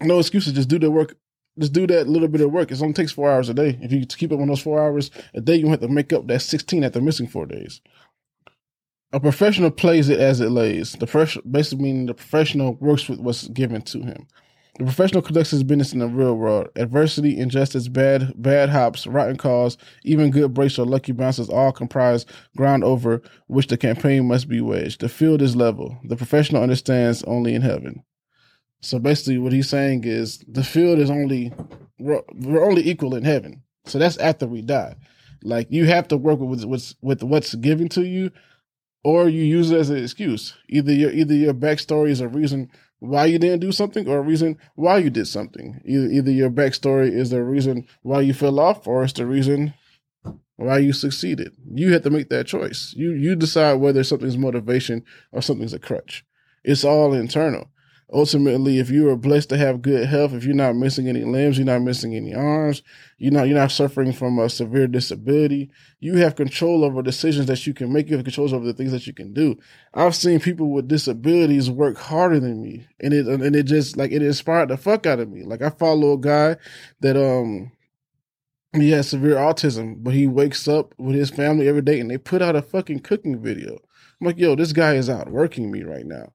no 0.00 0.18
excuses. 0.18 0.54
Just 0.54 0.68
do 0.68 0.78
the 0.78 0.90
work 0.90 1.14
just 1.58 1.72
do 1.72 1.86
that 1.86 2.06
little 2.06 2.28
bit 2.28 2.42
of 2.42 2.52
work. 2.52 2.70
It 2.70 2.82
only 2.82 2.92
takes 2.92 3.12
four 3.12 3.30
hours 3.30 3.48
a 3.48 3.54
day. 3.54 3.78
If 3.80 3.90
you 3.90 4.04
keep 4.04 4.30
up 4.30 4.40
on 4.40 4.48
those 4.48 4.60
four 4.60 4.78
hours 4.78 5.10
a 5.32 5.40
day, 5.40 5.56
you 5.56 5.68
have 5.68 5.80
to 5.80 5.88
make 5.88 6.12
up 6.12 6.26
that 6.26 6.42
16 6.42 6.84
after 6.84 7.00
missing 7.00 7.26
four 7.26 7.46
days 7.46 7.80
a 9.12 9.20
professional 9.20 9.70
plays 9.70 10.08
it 10.08 10.20
as 10.20 10.40
it 10.40 10.50
lays. 10.50 10.92
The 10.92 11.06
fresh, 11.06 11.38
basically 11.50 11.84
meaning 11.84 12.06
the 12.06 12.14
professional 12.14 12.74
works 12.74 13.08
with 13.08 13.20
what's 13.20 13.48
given 13.48 13.82
to 13.82 14.00
him. 14.00 14.26
The 14.78 14.84
professional 14.84 15.22
conducts 15.22 15.52
his 15.52 15.64
business 15.64 15.94
in 15.94 16.00
the 16.00 16.06
real 16.06 16.34
world. 16.34 16.68
Adversity, 16.76 17.38
injustice, 17.38 17.88
bad 17.88 18.34
bad 18.36 18.68
hops, 18.68 19.06
rotten 19.06 19.36
calls, 19.36 19.78
even 20.04 20.30
good 20.30 20.52
breaks 20.52 20.78
or 20.78 20.84
lucky 20.84 21.12
bounces 21.12 21.48
all 21.48 21.72
comprise 21.72 22.26
ground 22.56 22.84
over 22.84 23.22
which 23.46 23.68
the 23.68 23.78
campaign 23.78 24.28
must 24.28 24.48
be 24.48 24.60
waged. 24.60 25.00
The 25.00 25.08
field 25.08 25.40
is 25.40 25.56
level. 25.56 25.96
The 26.04 26.16
professional 26.16 26.62
understands 26.62 27.22
only 27.22 27.54
in 27.54 27.62
heaven. 27.62 28.02
So 28.82 28.98
basically, 28.98 29.38
what 29.38 29.54
he's 29.54 29.68
saying 29.68 30.04
is 30.04 30.44
the 30.46 30.64
field 30.64 30.98
is 30.98 31.10
only 31.10 31.54
we're, 31.98 32.22
we're 32.34 32.64
only 32.64 32.86
equal 32.86 33.14
in 33.14 33.24
heaven. 33.24 33.62
So 33.86 33.98
that's 33.98 34.18
after 34.18 34.46
we 34.46 34.60
die. 34.60 34.96
Like 35.42 35.68
you 35.70 35.86
have 35.86 36.08
to 36.08 36.18
work 36.18 36.38
with 36.38 36.64
what's 36.64 36.94
with 37.00 37.22
what's 37.22 37.54
given 37.54 37.88
to 37.90 38.02
you 38.02 38.30
or 39.06 39.28
you 39.28 39.44
use 39.44 39.70
it 39.70 39.78
as 39.78 39.88
an 39.88 40.02
excuse. 40.02 40.54
Either 40.68 40.92
your 40.92 41.12
either 41.12 41.32
your 41.32 41.54
backstory 41.54 42.10
is 42.10 42.20
a 42.20 42.26
reason 42.26 42.68
why 42.98 43.24
you 43.26 43.38
didn't 43.38 43.60
do 43.60 43.70
something, 43.70 44.08
or 44.08 44.18
a 44.18 44.20
reason 44.22 44.58
why 44.74 44.98
you 44.98 45.10
did 45.10 45.28
something. 45.28 45.80
Either 45.84 46.06
either 46.06 46.30
your 46.32 46.50
backstory 46.50 47.12
is 47.12 47.30
the 47.30 47.40
reason 47.44 47.86
why 48.02 48.20
you 48.20 48.34
fell 48.34 48.58
off, 48.58 48.84
or 48.88 49.04
it's 49.04 49.12
the 49.12 49.24
reason 49.24 49.74
why 50.56 50.78
you 50.78 50.92
succeeded. 50.92 51.52
You 51.72 51.92
have 51.92 52.02
to 52.02 52.10
make 52.10 52.30
that 52.30 52.48
choice. 52.48 52.94
You 52.96 53.12
you 53.12 53.36
decide 53.36 53.74
whether 53.74 54.02
something's 54.02 54.36
motivation 54.36 55.04
or 55.30 55.40
something's 55.40 55.72
a 55.72 55.78
crutch. 55.78 56.24
It's 56.64 56.82
all 56.82 57.14
internal 57.14 57.70
ultimately, 58.12 58.78
if 58.78 58.90
you 58.90 59.08
are 59.08 59.16
blessed 59.16 59.48
to 59.48 59.56
have 59.56 59.82
good 59.82 60.06
health, 60.06 60.32
if 60.32 60.44
you're 60.44 60.54
not 60.54 60.76
missing 60.76 61.08
any 61.08 61.24
limbs, 61.24 61.58
you're 61.58 61.66
not 61.66 61.82
missing 61.82 62.14
any 62.14 62.34
arms, 62.34 62.82
you're 63.18 63.32
not 63.32 63.48
you're 63.48 63.58
not 63.58 63.72
suffering 63.72 64.12
from 64.12 64.38
a 64.38 64.48
severe 64.48 64.86
disability, 64.86 65.70
you 65.98 66.16
have 66.16 66.36
control 66.36 66.84
over 66.84 67.02
decisions 67.02 67.46
that 67.46 67.66
you 67.66 67.74
can 67.74 67.92
make. 67.92 68.08
You 68.08 68.16
have 68.16 68.24
control 68.24 68.54
over 68.54 68.64
the 68.64 68.72
things 68.72 68.92
that 68.92 69.06
you 69.06 69.12
can 69.12 69.32
do. 69.32 69.58
I've 69.94 70.14
seen 70.14 70.40
people 70.40 70.70
with 70.70 70.88
disabilities 70.88 71.70
work 71.70 71.98
harder 71.98 72.40
than 72.40 72.62
me, 72.62 72.86
and 73.00 73.12
it 73.12 73.26
and 73.26 73.56
it 73.56 73.64
just 73.64 73.96
like 73.96 74.12
it 74.12 74.22
inspired 74.22 74.68
the 74.68 74.76
fuck 74.76 75.06
out 75.06 75.20
of 75.20 75.30
me. 75.30 75.42
Like 75.42 75.62
I 75.62 75.70
follow 75.70 76.12
a 76.12 76.18
guy 76.18 76.56
that 77.00 77.16
um 77.16 77.72
he 78.72 78.90
has 78.90 79.08
severe 79.08 79.36
autism, 79.36 80.04
but 80.04 80.14
he 80.14 80.26
wakes 80.26 80.68
up 80.68 80.94
with 80.98 81.16
his 81.16 81.30
family 81.30 81.66
every 81.66 81.82
day 81.82 81.98
and 81.98 82.10
they 82.10 82.18
put 82.18 82.42
out 82.42 82.56
a 82.56 82.60
fucking 82.60 83.00
cooking 83.00 83.40
video. 83.40 83.78
I'm 84.20 84.26
like, 84.26 84.38
yo, 84.38 84.54
this 84.54 84.72
guy 84.72 84.94
is 84.94 85.08
out 85.08 85.30
working 85.30 85.70
me 85.70 85.82
right 85.82 86.04
now 86.04 86.32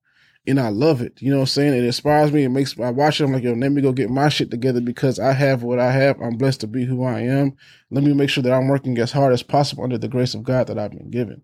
and 0.48 0.60
I 0.60 0.70
love 0.70 1.02
it. 1.02 1.22
You 1.22 1.30
know 1.30 1.38
what 1.38 1.44
I'm 1.44 1.48
saying? 1.48 1.74
It 1.74 1.84
inspires 1.84 2.32
me. 2.32 2.44
It 2.44 2.50
makes 2.50 2.80
I 2.80 2.90
watch 2.90 3.22
it. 3.22 3.26
I'm 3.26 3.34
like, 3.34 3.44
yo, 3.44 3.54
let 3.54 3.72
me 3.72 3.82
go 3.82 3.92
get 3.92 4.10
my 4.10 4.30
shit 4.30 4.50
together 4.50 4.82
because 4.82 5.20
I 5.20 5.34
have 5.34 5.64
what 5.64 5.80
I 5.80 5.92
have. 5.92 6.20
I'm 6.20 6.38
blessed 6.38 6.62
to 6.62 6.68
be 6.68 6.86
who 6.86 7.04
I 7.04 7.22
am. 7.22 7.56
Let 7.92 8.04
me 8.04 8.14
make 8.14 8.30
sure 8.30 8.44
that 8.44 8.54
I'm 8.54 8.68
working 8.68 8.98
as 8.98 9.12
hard 9.12 9.34
as 9.34 9.44
possible 9.44 9.84
under 9.84 9.98
the 9.98 10.08
grace 10.08 10.34
of 10.34 10.44
God 10.44 10.68
that 10.68 10.80
I've 10.80 10.92
been 10.92 11.12
given. 11.12 11.44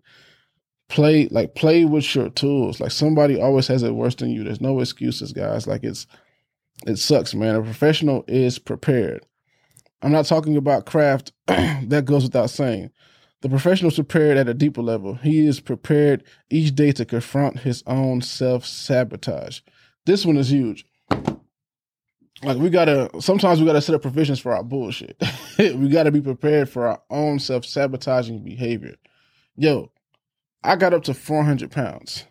Play 0.88 1.28
like 1.28 1.54
play 1.54 1.84
with 1.84 2.12
your 2.14 2.30
tools. 2.30 2.80
Like 2.80 2.90
somebody 2.90 3.40
always 3.40 3.68
has 3.68 3.82
it 3.82 3.94
worse 3.94 4.14
than 4.14 4.30
you. 4.30 4.42
There's 4.42 4.60
no 4.60 4.80
excuses, 4.80 5.32
guys. 5.32 5.66
Like 5.66 5.84
it's 5.84 6.06
it 6.86 6.96
sucks, 6.96 7.34
man. 7.34 7.56
A 7.56 7.62
professional 7.62 8.24
is 8.26 8.58
prepared. 8.58 9.24
I'm 10.02 10.12
not 10.12 10.26
talking 10.26 10.56
about 10.56 10.86
craft. 10.86 11.32
that 11.46 12.04
goes 12.04 12.24
without 12.24 12.50
saying. 12.50 12.90
The 13.40 13.48
professional 13.48 13.90
is 13.90 13.94
prepared 13.94 14.36
at 14.36 14.48
a 14.48 14.54
deeper 14.54 14.82
level. 14.82 15.14
He 15.14 15.46
is 15.46 15.60
prepared 15.60 16.24
each 16.50 16.74
day 16.74 16.90
to 16.92 17.04
confront 17.04 17.60
his 17.60 17.84
own 17.86 18.20
self 18.20 18.66
sabotage. 18.66 19.60
This 20.06 20.26
one 20.26 20.36
is 20.36 20.50
huge. 20.50 20.84
Like 22.42 22.58
we 22.58 22.70
gotta 22.70 23.10
sometimes 23.20 23.60
we 23.60 23.66
gotta 23.66 23.80
set 23.80 23.94
up 23.94 24.02
provisions 24.02 24.40
for 24.40 24.54
our 24.54 24.62
bullshit. 24.62 25.20
we 25.58 25.88
gotta 25.88 26.10
be 26.10 26.20
prepared 26.20 26.68
for 26.68 26.86
our 26.86 27.02
own 27.10 27.38
self 27.38 27.64
sabotaging 27.64 28.42
behavior. 28.42 28.96
Yo, 29.56 29.90
I 30.62 30.76
got 30.76 30.94
up 30.94 31.04
to 31.04 31.14
400 31.14 31.70
pounds. 31.70 32.24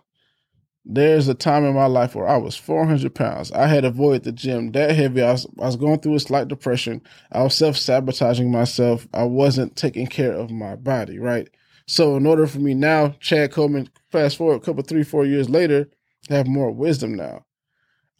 There's 0.89 1.27
a 1.27 1.33
time 1.33 1.65
in 1.65 1.75
my 1.75 1.87
life 1.87 2.15
where 2.15 2.29
I 2.29 2.37
was 2.37 2.55
400 2.55 3.13
pounds. 3.13 3.51
I 3.51 3.67
had 3.67 3.83
avoided 3.83 4.23
the 4.23 4.31
gym 4.31 4.71
that 4.71 4.95
heavy. 4.95 5.21
I 5.21 5.33
was, 5.33 5.45
I 5.59 5.65
was 5.65 5.75
going 5.75 5.99
through 5.99 6.15
a 6.15 6.19
slight 6.21 6.47
depression. 6.47 7.01
I 7.31 7.43
was 7.43 7.55
self 7.55 7.75
sabotaging 7.75 8.49
myself. 8.51 9.05
I 9.13 9.23
wasn't 9.23 9.75
taking 9.75 10.07
care 10.07 10.31
of 10.31 10.49
my 10.49 10.77
body, 10.77 11.19
right? 11.19 11.49
So, 11.87 12.15
in 12.15 12.25
order 12.25 12.47
for 12.47 12.59
me 12.59 12.73
now, 12.73 13.15
Chad 13.19 13.51
Coleman, 13.51 13.89
fast 14.11 14.37
forward 14.37 14.55
a 14.55 14.59
couple, 14.61 14.83
three, 14.83 15.03
four 15.03 15.25
years 15.25 15.49
later, 15.49 15.89
have 16.29 16.47
more 16.47 16.71
wisdom 16.71 17.15
now. 17.15 17.45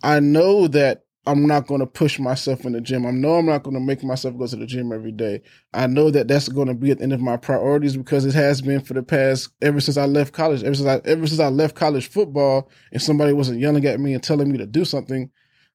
I 0.04 0.20
know 0.20 0.68
that 0.68 1.07
I'm 1.28 1.46
not 1.46 1.68
going 1.68 1.82
to 1.82 1.86
push 1.86 2.20
myself 2.20 2.66
in 2.66 2.72
the 2.72 2.80
gym. 2.80 3.06
I 3.06 3.12
know 3.12 3.36
I'm 3.36 3.46
not 3.46 3.64
going 3.64 3.74
to 3.74 3.82
make 3.82 4.02
myself 4.02 4.38
go 4.38 4.48
to 4.48 4.56
the 4.56 4.66
gym 4.66 4.94
every 4.94 5.12
day. 5.12 5.42
I 5.74 5.86
know 5.86 6.10
that 6.10 6.30
that's 6.30 6.48
going 6.48 6.70
to 6.70 6.74
be 6.74 6.90
at 6.92 7.00
the 7.00 7.04
end 7.04 7.12
of 7.12 7.20
my 7.20 7.36
priorities 7.36 7.98
because 7.98 8.26
it 8.26 8.34
has 8.34 8.62
been 8.62 8.80
for 8.80 8.94
the 8.94 9.04
past 9.04 9.50
ever 9.62 9.82
since 9.82 9.98
I 9.98 10.06
left 10.06 10.34
college. 10.34 10.64
Ever 10.64 10.76
since 10.76 10.88
I 10.88 11.02
ever 11.04 11.28
since 11.28 11.42
I 11.42 11.50
left 11.50 11.76
college 11.76 12.10
football, 12.10 12.72
and 12.94 13.02
somebody 13.02 13.34
wasn't 13.34 13.60
yelling 13.60 13.86
at 13.86 14.00
me 14.00 14.14
and 14.14 14.24
telling 14.24 14.50
me 14.50 14.58
to 14.58 14.66
do 14.66 14.86
something, 14.86 15.30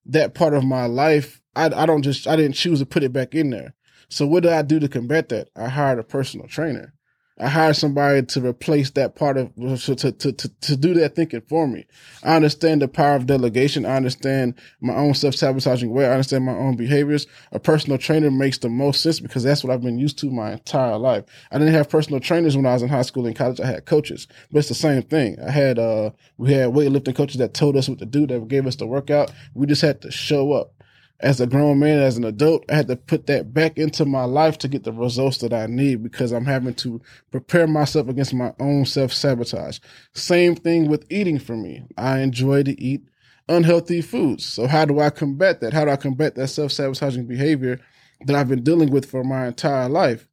that 0.06 0.35
part 0.35 0.54
of 0.54 0.64
my 0.64 0.87
life, 0.87 1.42
I, 1.54 1.66
I 1.66 1.85
don't 1.85 2.02
just 2.02 2.26
I 2.26 2.35
didn't 2.37 2.54
choose 2.54 2.78
to 2.78 2.87
put 2.87 3.02
it 3.02 3.12
back 3.12 3.35
in 3.35 3.50
there. 3.50 3.75
So 4.09 4.26
what 4.26 4.44
did 4.44 4.52
I 4.52 4.62
do 4.62 4.80
to 4.80 4.88
combat 4.88 5.28
that? 5.28 5.50
I 5.54 5.68
hired 5.68 5.99
a 5.99 6.02
personal 6.02 6.49
trainer. 6.49 6.94
I 7.38 7.48
hired 7.48 7.76
somebody 7.76 8.22
to 8.22 8.46
replace 8.46 8.90
that 8.90 9.14
part 9.14 9.38
of 9.38 9.54
to, 9.56 9.94
to, 9.96 10.12
to, 10.12 10.32
to 10.32 10.76
do 10.76 10.92
that 10.94 11.16
thinking 11.16 11.40
for 11.48 11.66
me. 11.66 11.86
I 12.22 12.36
understand 12.36 12.82
the 12.82 12.88
power 12.88 13.16
of 13.16 13.26
delegation. 13.26 13.86
I 13.86 13.96
understand 13.96 14.54
my 14.80 14.94
own 14.94 15.14
self 15.14 15.34
sabotaging 15.34 15.90
way. 15.90 16.06
I 16.06 16.12
understand 16.12 16.44
my 16.44 16.56
own 16.56 16.76
behaviors. 16.76 17.26
A 17.50 17.58
personal 17.58 17.96
trainer 17.96 18.30
makes 18.30 18.58
the 18.58 18.68
most 18.68 19.02
sense 19.02 19.18
because 19.18 19.42
that's 19.42 19.64
what 19.64 19.72
I've 19.72 19.82
been 19.82 19.98
used 19.98 20.18
to 20.18 20.30
my 20.30 20.52
entire 20.52 20.98
life. 20.98 21.24
I 21.50 21.58
didn't 21.58 21.74
have 21.74 21.88
personal 21.88 22.20
trainers 22.20 22.56
when 22.56 22.66
I 22.66 22.74
was 22.74 22.82
in 22.82 22.90
high 22.90 23.02
school 23.02 23.26
and 23.26 23.34
college. 23.34 23.60
I 23.60 23.66
had 23.66 23.86
coaches, 23.86 24.28
but 24.50 24.58
it's 24.58 24.68
the 24.68 24.74
same 24.74 25.02
thing. 25.02 25.38
I 25.40 25.50
had 25.50 25.78
uh 25.78 26.10
we 26.36 26.52
had 26.52 26.70
weightlifting 26.70 27.16
coaches 27.16 27.38
that 27.38 27.54
told 27.54 27.76
us 27.76 27.88
what 27.88 27.98
to 28.00 28.06
do, 28.06 28.26
that 28.26 28.48
gave 28.48 28.66
us 28.66 28.76
the 28.76 28.86
workout. 28.86 29.32
We 29.54 29.66
just 29.66 29.82
had 29.82 30.02
to 30.02 30.10
show 30.10 30.52
up 30.52 30.74
as 31.23 31.41
a 31.41 31.47
grown 31.47 31.79
man, 31.79 32.00
as 32.00 32.17
an 32.17 32.25
adult, 32.25 32.64
I 32.69 32.75
had 32.75 32.88
to 32.88 32.97
put 32.97 33.26
that 33.29 33.55
back 33.55 33.79
into 33.79 34.05
my 34.05 34.25
life 34.25 34.59
to 34.59 34.69
get 34.69 34.83
the 34.83 34.93
results 34.93 35.38
that 35.38 35.52
I 35.52 35.67
need 35.67 36.02
because 36.02 36.33
I'm 36.33 36.45
having 36.45 36.75
to 36.75 37.00
prepare 37.31 37.67
myself 37.67 38.09
against 38.09 38.35
my 38.35 38.52
own 38.59 38.85
self 38.85 39.12
sabotage. 39.12 39.79
Same 40.14 40.57
thing 40.57 40.88
with 40.88 41.07
eating 41.11 41.38
for 41.38 41.57
me. 41.57 41.85
I 41.97 42.21
enjoy 42.21 42.64
to 42.64 42.81
eat 42.81 43.09
unhealthy 43.49 44.02
foods. 44.02 44.45
So 44.45 44.67
how 44.67 44.85
do 44.85 44.99
I 44.99 45.11
combat 45.11 45.61
that? 45.61 45.73
How 45.73 45.85
do 45.85 45.93
I 45.93 45.97
combat 45.97 46.35
that 46.35 46.49
self 46.49 46.73
sabotaging 46.73 47.26
behavior 47.26 47.81
that 48.26 48.35
I've 48.35 48.49
been 48.49 48.64
dealing 48.64 48.91
with 48.91 49.09
for 49.09 49.23
my 49.23 49.47
entire 49.47 49.88
life? 49.88 50.26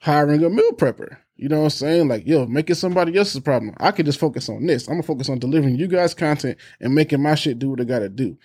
Hiring 0.00 0.42
a 0.42 0.50
meal 0.50 0.72
prepper. 0.72 1.18
You 1.36 1.48
know 1.48 1.58
what 1.58 1.64
I'm 1.64 1.70
saying? 1.70 2.08
Like, 2.08 2.26
yo, 2.26 2.46
make 2.46 2.68
it 2.68 2.74
somebody 2.74 3.16
else's 3.16 3.40
problem. 3.40 3.74
I 3.78 3.92
can 3.92 4.04
just 4.04 4.20
focus 4.20 4.48
on 4.48 4.66
this. 4.66 4.88
I'm 4.88 4.94
gonna 4.94 5.04
focus 5.04 5.28
on 5.28 5.38
delivering 5.38 5.76
you 5.76 5.86
guys 5.88 6.14
content 6.14 6.58
and 6.80 6.94
making 6.94 7.22
my 7.22 7.34
shit 7.34 7.58
do 7.58 7.70
what 7.70 7.80
I 7.80 7.84
gotta 7.84 8.08
do. 8.08 8.36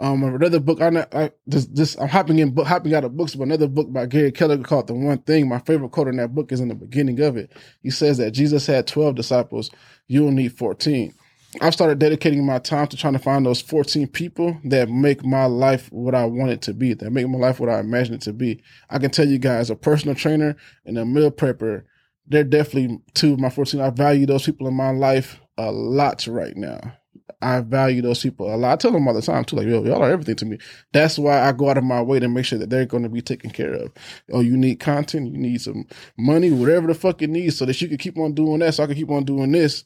Um, 0.00 0.22
another 0.22 0.60
book 0.60 0.80
I, 0.80 1.06
I 1.12 1.32
just, 1.48 1.74
this 1.74 1.96
I'm 1.96 2.08
hopping 2.08 2.38
in 2.38 2.54
hopping 2.56 2.94
out 2.94 3.04
of 3.04 3.16
books, 3.16 3.34
but 3.34 3.44
another 3.44 3.68
book 3.68 3.92
by 3.92 4.06
Gary 4.06 4.32
Keller 4.32 4.58
called 4.58 4.86
"The 4.86 4.94
One 4.94 5.18
Thing." 5.18 5.48
My 5.48 5.58
favorite 5.60 5.90
quote 5.92 6.08
in 6.08 6.16
that 6.18 6.34
book 6.34 6.52
is 6.52 6.60
in 6.60 6.68
the 6.68 6.74
beginning 6.74 7.20
of 7.20 7.36
it. 7.36 7.52
He 7.82 7.90
says 7.90 8.18
that 8.18 8.32
Jesus 8.32 8.66
had 8.66 8.86
12 8.86 9.14
disciples. 9.16 9.70
You'll 10.06 10.30
need 10.30 10.56
14. 10.56 11.14
I've 11.60 11.72
started 11.72 11.98
dedicating 11.98 12.44
my 12.44 12.58
time 12.58 12.86
to 12.88 12.96
trying 12.96 13.14
to 13.14 13.18
find 13.18 13.46
those 13.46 13.62
14 13.62 14.06
people 14.08 14.58
that 14.64 14.90
make 14.90 15.24
my 15.24 15.46
life 15.46 15.88
what 15.90 16.14
I 16.14 16.26
want 16.26 16.50
it 16.50 16.62
to 16.62 16.74
be, 16.74 16.92
that 16.94 17.10
make 17.10 17.26
my 17.28 17.38
life 17.38 17.58
what 17.58 17.70
I 17.70 17.80
imagine 17.80 18.14
it 18.14 18.20
to 18.22 18.32
be. 18.32 18.62
I 18.90 18.98
can 18.98 19.10
tell 19.10 19.26
you 19.26 19.38
guys, 19.38 19.70
a 19.70 19.76
personal 19.76 20.14
trainer 20.14 20.56
and 20.84 20.98
a 20.98 21.06
meal 21.06 21.30
prepper, 21.30 21.84
they're 22.26 22.44
definitely 22.44 23.00
two 23.14 23.32
of 23.32 23.40
my 23.40 23.48
14. 23.48 23.80
I 23.80 23.90
value 23.90 24.26
those 24.26 24.44
people 24.44 24.68
in 24.68 24.74
my 24.74 24.90
life 24.90 25.40
a 25.56 25.72
lot 25.72 26.26
right 26.26 26.56
now. 26.56 26.97
I 27.40 27.60
value 27.60 28.02
those 28.02 28.22
people 28.22 28.52
a 28.52 28.56
lot. 28.56 28.72
I 28.72 28.76
tell 28.76 28.90
them 28.90 29.06
all 29.06 29.14
the 29.14 29.22
time 29.22 29.44
too, 29.44 29.56
like, 29.56 29.66
yo, 29.66 29.84
y'all 29.84 30.02
are 30.02 30.10
everything 30.10 30.36
to 30.36 30.46
me. 30.46 30.58
That's 30.92 31.18
why 31.18 31.40
I 31.40 31.52
go 31.52 31.70
out 31.70 31.78
of 31.78 31.84
my 31.84 32.02
way 32.02 32.18
to 32.18 32.28
make 32.28 32.44
sure 32.44 32.58
that 32.58 32.70
they're 32.70 32.86
going 32.86 33.04
to 33.04 33.08
be 33.08 33.22
taken 33.22 33.50
care 33.50 33.74
of. 33.74 33.92
Oh, 34.32 34.40
you 34.40 34.56
need 34.56 34.80
content, 34.80 35.32
you 35.32 35.38
need 35.38 35.60
some 35.60 35.86
money, 36.18 36.50
whatever 36.50 36.88
the 36.88 36.94
fuck 36.94 37.22
it 37.22 37.30
needs, 37.30 37.56
so 37.56 37.64
that 37.64 37.80
you 37.80 37.88
can 37.88 37.98
keep 37.98 38.18
on 38.18 38.34
doing 38.34 38.58
that, 38.60 38.74
so 38.74 38.82
I 38.82 38.86
can 38.86 38.96
keep 38.96 39.10
on 39.10 39.24
doing 39.24 39.52
this. 39.52 39.84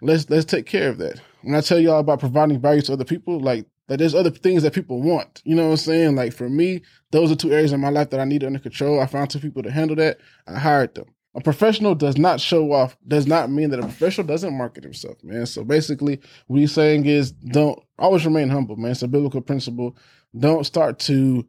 Let's 0.00 0.28
let's 0.28 0.44
take 0.44 0.66
care 0.66 0.90
of 0.90 0.98
that. 0.98 1.20
When 1.42 1.54
I 1.54 1.60
tell 1.60 1.78
y'all 1.78 2.00
about 2.00 2.20
providing 2.20 2.60
value 2.60 2.82
to 2.82 2.92
other 2.92 3.04
people, 3.04 3.40
like 3.40 3.66
like 3.88 3.98
there's 3.98 4.14
other 4.14 4.30
things 4.30 4.62
that 4.62 4.74
people 4.74 5.00
want. 5.00 5.42
You 5.44 5.54
know 5.54 5.64
what 5.66 5.70
I'm 5.70 5.76
saying? 5.76 6.16
Like 6.16 6.32
for 6.32 6.48
me, 6.48 6.82
those 7.12 7.30
are 7.30 7.36
two 7.36 7.52
areas 7.52 7.72
in 7.72 7.80
my 7.80 7.88
life 7.88 8.10
that 8.10 8.20
I 8.20 8.24
need 8.24 8.44
under 8.44 8.58
control. 8.58 9.00
I 9.00 9.06
found 9.06 9.30
two 9.30 9.38
people 9.38 9.62
to 9.62 9.70
handle 9.70 9.96
that. 9.96 10.18
I 10.46 10.58
hired 10.58 10.94
them. 10.94 11.06
A 11.36 11.40
professional 11.42 11.94
does 11.94 12.16
not 12.16 12.40
show 12.40 12.72
off, 12.72 12.96
does 13.06 13.26
not 13.26 13.50
mean 13.50 13.68
that 13.68 13.78
a 13.80 13.82
professional 13.82 14.26
doesn't 14.26 14.56
market 14.56 14.82
himself, 14.82 15.22
man. 15.22 15.44
So 15.44 15.64
basically, 15.64 16.18
what 16.46 16.58
he's 16.60 16.72
saying 16.72 17.04
is 17.04 17.32
don't 17.32 17.78
always 17.98 18.24
remain 18.24 18.48
humble, 18.48 18.76
man. 18.76 18.92
It's 18.92 19.02
a 19.02 19.08
biblical 19.08 19.42
principle. 19.42 19.96
Don't 20.38 20.64
start 20.64 20.98
to 21.00 21.46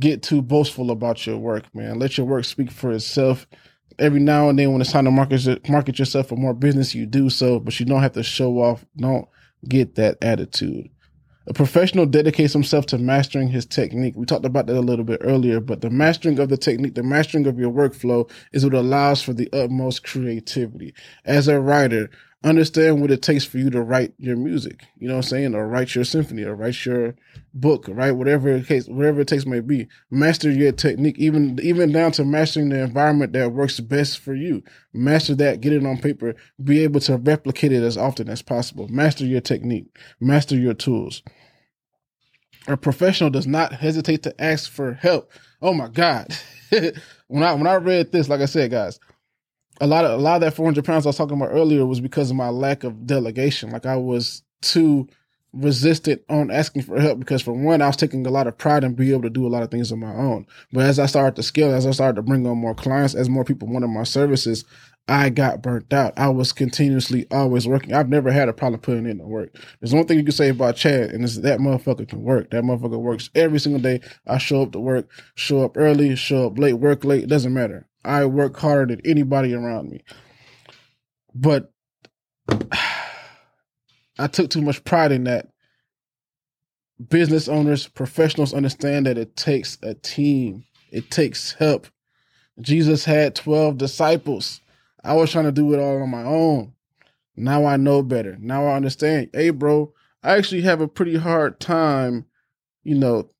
get 0.00 0.24
too 0.24 0.42
boastful 0.42 0.90
about 0.90 1.24
your 1.26 1.38
work, 1.38 1.72
man. 1.76 2.00
Let 2.00 2.18
your 2.18 2.26
work 2.26 2.44
speak 2.44 2.72
for 2.72 2.90
itself. 2.90 3.46
Every 4.00 4.20
now 4.20 4.48
and 4.48 4.58
then, 4.58 4.72
when 4.72 4.80
it's 4.80 4.90
time 4.92 5.04
to 5.04 5.12
market 5.12 5.68
market 5.68 6.00
yourself 6.00 6.28
for 6.28 6.36
more 6.36 6.54
business, 6.54 6.92
you 6.92 7.06
do 7.06 7.30
so, 7.30 7.60
but 7.60 7.78
you 7.78 7.86
don't 7.86 8.02
have 8.02 8.12
to 8.12 8.24
show 8.24 8.58
off. 8.60 8.84
Don't 8.96 9.28
get 9.68 9.94
that 9.94 10.18
attitude. 10.22 10.90
A 11.48 11.54
professional 11.54 12.04
dedicates 12.04 12.52
himself 12.52 12.84
to 12.86 12.98
mastering 12.98 13.48
his 13.48 13.64
technique. 13.64 14.12
We 14.14 14.26
talked 14.26 14.44
about 14.44 14.66
that 14.66 14.76
a 14.76 14.82
little 14.82 15.04
bit 15.04 15.22
earlier, 15.22 15.60
but 15.60 15.80
the 15.80 15.88
mastering 15.88 16.38
of 16.38 16.50
the 16.50 16.58
technique, 16.58 16.94
the 16.94 17.02
mastering 17.02 17.46
of 17.46 17.58
your 17.58 17.72
workflow 17.72 18.30
is 18.52 18.64
what 18.64 18.74
allows 18.74 19.22
for 19.22 19.32
the 19.32 19.48
utmost 19.50 20.04
creativity. 20.04 20.92
As 21.24 21.48
a 21.48 21.58
writer, 21.58 22.10
understand 22.44 23.00
what 23.00 23.10
it 23.10 23.20
takes 23.20 23.44
for 23.44 23.58
you 23.58 23.68
to 23.70 23.82
write 23.82 24.12
your 24.18 24.36
music, 24.36 24.84
you 24.98 25.08
know 25.08 25.14
what 25.14 25.24
I'm 25.26 25.30
saying? 25.30 25.54
Or 25.54 25.66
write 25.66 25.94
your 25.94 26.04
symphony 26.04 26.44
or 26.44 26.54
write 26.54 26.84
your 26.84 27.14
book, 27.52 27.86
right? 27.88 28.12
Whatever 28.12 28.50
it 28.50 28.66
case, 28.66 28.86
whatever 28.86 29.20
it 29.20 29.28
takes 29.28 29.44
may 29.44 29.60
be. 29.60 29.88
Master 30.10 30.50
your 30.50 30.72
technique, 30.72 31.18
even, 31.18 31.58
even 31.62 31.92
down 31.92 32.12
to 32.12 32.24
mastering 32.24 32.68
the 32.68 32.80
environment 32.80 33.32
that 33.32 33.52
works 33.52 33.80
best 33.80 34.18
for 34.18 34.34
you. 34.34 34.62
Master 34.92 35.34
that, 35.36 35.60
get 35.60 35.72
it 35.72 35.84
on 35.84 35.98
paper, 35.98 36.34
be 36.62 36.82
able 36.84 37.00
to 37.00 37.16
replicate 37.16 37.72
it 37.72 37.82
as 37.82 37.96
often 37.96 38.28
as 38.28 38.42
possible. 38.42 38.88
Master 38.88 39.24
your 39.24 39.40
technique, 39.40 39.86
master 40.20 40.56
your 40.56 40.74
tools 40.74 41.22
a 42.68 42.76
professional 42.76 43.30
does 43.30 43.46
not 43.46 43.72
hesitate 43.72 44.22
to 44.24 44.42
ask 44.42 44.70
for 44.70 44.94
help. 44.94 45.32
Oh 45.62 45.72
my 45.72 45.88
God. 45.88 46.36
when 47.26 47.42
I 47.42 47.54
when 47.54 47.66
I 47.66 47.76
read 47.76 48.12
this, 48.12 48.28
like 48.28 48.40
I 48.40 48.46
said, 48.46 48.70
guys, 48.70 49.00
a 49.80 49.86
lot 49.86 50.04
of 50.04 50.18
a 50.18 50.22
lot 50.22 50.36
of 50.36 50.40
that 50.42 50.54
400 50.54 50.84
pounds 50.84 51.06
I 51.06 51.10
was 51.10 51.16
talking 51.16 51.36
about 51.36 51.52
earlier 51.52 51.86
was 51.86 52.00
because 52.00 52.30
of 52.30 52.36
my 52.36 52.48
lack 52.48 52.84
of 52.84 53.06
delegation. 53.06 53.70
Like 53.70 53.86
I 53.86 53.96
was 53.96 54.42
too 54.60 55.08
resistant 55.52 56.22
on 56.28 56.50
asking 56.50 56.82
for 56.82 57.00
help 57.00 57.18
because 57.18 57.42
for 57.42 57.52
one, 57.52 57.80
I 57.80 57.86
was 57.86 57.96
taking 57.96 58.26
a 58.26 58.30
lot 58.30 58.46
of 58.46 58.58
pride 58.58 58.84
in 58.84 58.94
being 58.94 59.12
able 59.12 59.22
to 59.22 59.30
do 59.30 59.46
a 59.46 59.48
lot 59.48 59.62
of 59.62 59.70
things 59.70 59.90
on 59.90 60.00
my 60.00 60.12
own. 60.12 60.46
But 60.72 60.84
as 60.84 60.98
I 60.98 61.06
started 61.06 61.36
to 61.36 61.42
scale, 61.42 61.72
as 61.72 61.86
I 61.86 61.90
started 61.92 62.16
to 62.16 62.22
bring 62.22 62.46
on 62.46 62.58
more 62.58 62.74
clients, 62.74 63.14
as 63.14 63.28
more 63.28 63.44
people 63.44 63.68
wanted 63.68 63.88
my 63.88 64.04
services, 64.04 64.64
I 65.08 65.30
got 65.30 65.62
burnt 65.62 65.90
out. 65.90 66.12
I 66.18 66.28
was 66.28 66.52
continuously 66.52 67.26
always 67.30 67.66
working. 67.66 67.94
I've 67.94 68.10
never 68.10 68.30
had 68.30 68.50
a 68.50 68.52
problem 68.52 68.80
putting 68.80 69.06
in 69.06 69.16
the 69.16 69.26
work. 69.26 69.56
There's 69.80 69.94
one 69.94 70.06
thing 70.06 70.18
you 70.18 70.24
can 70.24 70.32
say 70.32 70.50
about 70.50 70.76
Chad, 70.76 71.10
and 71.10 71.24
it's 71.24 71.38
that 71.38 71.60
motherfucker 71.60 72.06
can 72.06 72.22
work. 72.22 72.50
That 72.50 72.62
motherfucker 72.62 73.00
works 73.00 73.30
every 73.34 73.58
single 73.58 73.80
day. 73.80 74.02
I 74.26 74.36
show 74.36 74.62
up 74.62 74.72
to 74.72 74.80
work, 74.80 75.08
show 75.34 75.64
up 75.64 75.78
early, 75.78 76.14
show 76.14 76.46
up 76.46 76.58
late, 76.58 76.74
work 76.74 77.04
late. 77.04 77.24
It 77.24 77.30
doesn't 77.30 77.54
matter. 77.54 77.88
I 78.04 78.26
work 78.26 78.58
harder 78.58 78.94
than 78.94 79.06
anybody 79.06 79.54
around 79.54 79.90
me. 79.90 80.04
But 81.34 81.72
I 84.18 84.26
took 84.26 84.50
too 84.50 84.62
much 84.62 84.84
pride 84.84 85.12
in 85.12 85.24
that. 85.24 85.48
Business 87.08 87.48
owners, 87.48 87.86
professionals 87.86 88.52
understand 88.52 89.06
that 89.06 89.16
it 89.16 89.36
takes 89.36 89.78
a 89.82 89.94
team. 89.94 90.64
It 90.90 91.10
takes 91.10 91.52
help. 91.52 91.86
Jesus 92.60 93.04
had 93.04 93.34
12 93.36 93.78
disciples 93.78 94.60
I 95.08 95.14
was 95.14 95.32
trying 95.32 95.46
to 95.46 95.52
do 95.52 95.72
it 95.72 95.80
all 95.80 96.02
on 96.02 96.10
my 96.10 96.22
own. 96.22 96.74
Now 97.34 97.64
I 97.64 97.78
know 97.78 98.02
better. 98.02 98.36
Now 98.38 98.66
I 98.66 98.76
understand. 98.76 99.30
Hey, 99.32 99.50
bro, 99.50 99.94
I 100.22 100.36
actually 100.36 100.60
have 100.62 100.82
a 100.82 100.88
pretty 100.88 101.16
hard 101.16 101.60
time, 101.60 102.26
you 102.82 102.94
know, 102.94 103.30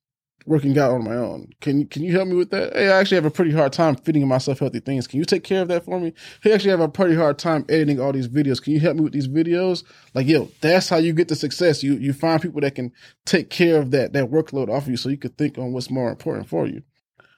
working 0.47 0.75
out 0.79 0.91
on 0.91 1.03
my 1.03 1.15
own. 1.15 1.51
Can 1.61 1.79
you 1.79 1.85
can 1.85 2.03
you 2.03 2.11
help 2.11 2.27
me 2.27 2.35
with 2.35 2.49
that? 2.49 2.73
Hey, 2.73 2.89
I 2.89 2.99
actually 2.99 3.17
have 3.17 3.25
a 3.25 3.31
pretty 3.31 3.51
hard 3.51 3.71
time 3.71 3.95
feeding 3.97 4.27
myself 4.27 4.57
healthy 4.59 4.79
things. 4.79 5.05
Can 5.05 5.19
you 5.19 5.25
take 5.25 5.43
care 5.43 5.61
of 5.61 5.67
that 5.67 5.85
for 5.85 5.99
me? 5.99 6.11
Hey, 6.41 6.51
I 6.51 6.55
actually 6.55 6.71
have 6.71 6.79
a 6.79 6.89
pretty 6.89 7.15
hard 7.15 7.37
time 7.37 7.65
editing 7.69 7.99
all 7.99 8.13
these 8.13 8.27
videos. 8.27 8.59
Can 8.59 8.73
you 8.73 8.79
help 8.79 8.95
me 8.95 9.03
with 9.03 9.13
these 9.13 9.27
videos? 9.27 9.83
Like, 10.15 10.27
yo, 10.27 10.49
that's 10.61 10.89
how 10.89 10.97
you 10.97 11.13
get 11.13 11.27
the 11.27 11.35
success. 11.35 11.83
You 11.83 11.93
you 11.97 12.13
find 12.13 12.41
people 12.41 12.61
that 12.61 12.73
can 12.73 12.91
take 13.25 13.51
care 13.51 13.79
of 13.79 13.91
that 13.91 14.13
that 14.13 14.31
workload 14.31 14.69
off 14.69 14.85
of 14.85 14.89
you, 14.89 14.97
so 14.97 15.09
you 15.09 15.17
could 15.17 15.37
think 15.37 15.59
on 15.59 15.71
what's 15.71 15.91
more 15.91 16.09
important 16.09 16.49
for 16.49 16.65
you. 16.65 16.81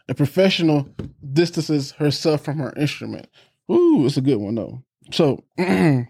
A 0.07 0.15
professional 0.15 0.87
distances 1.33 1.91
herself 1.91 2.45
from 2.45 2.59
her 2.59 2.73
instrument. 2.77 3.27
Ooh, 3.71 4.05
it's 4.05 4.17
a 4.17 4.21
good 4.21 4.37
one 4.37 4.55
though. 4.55 4.83
So. 5.11 5.43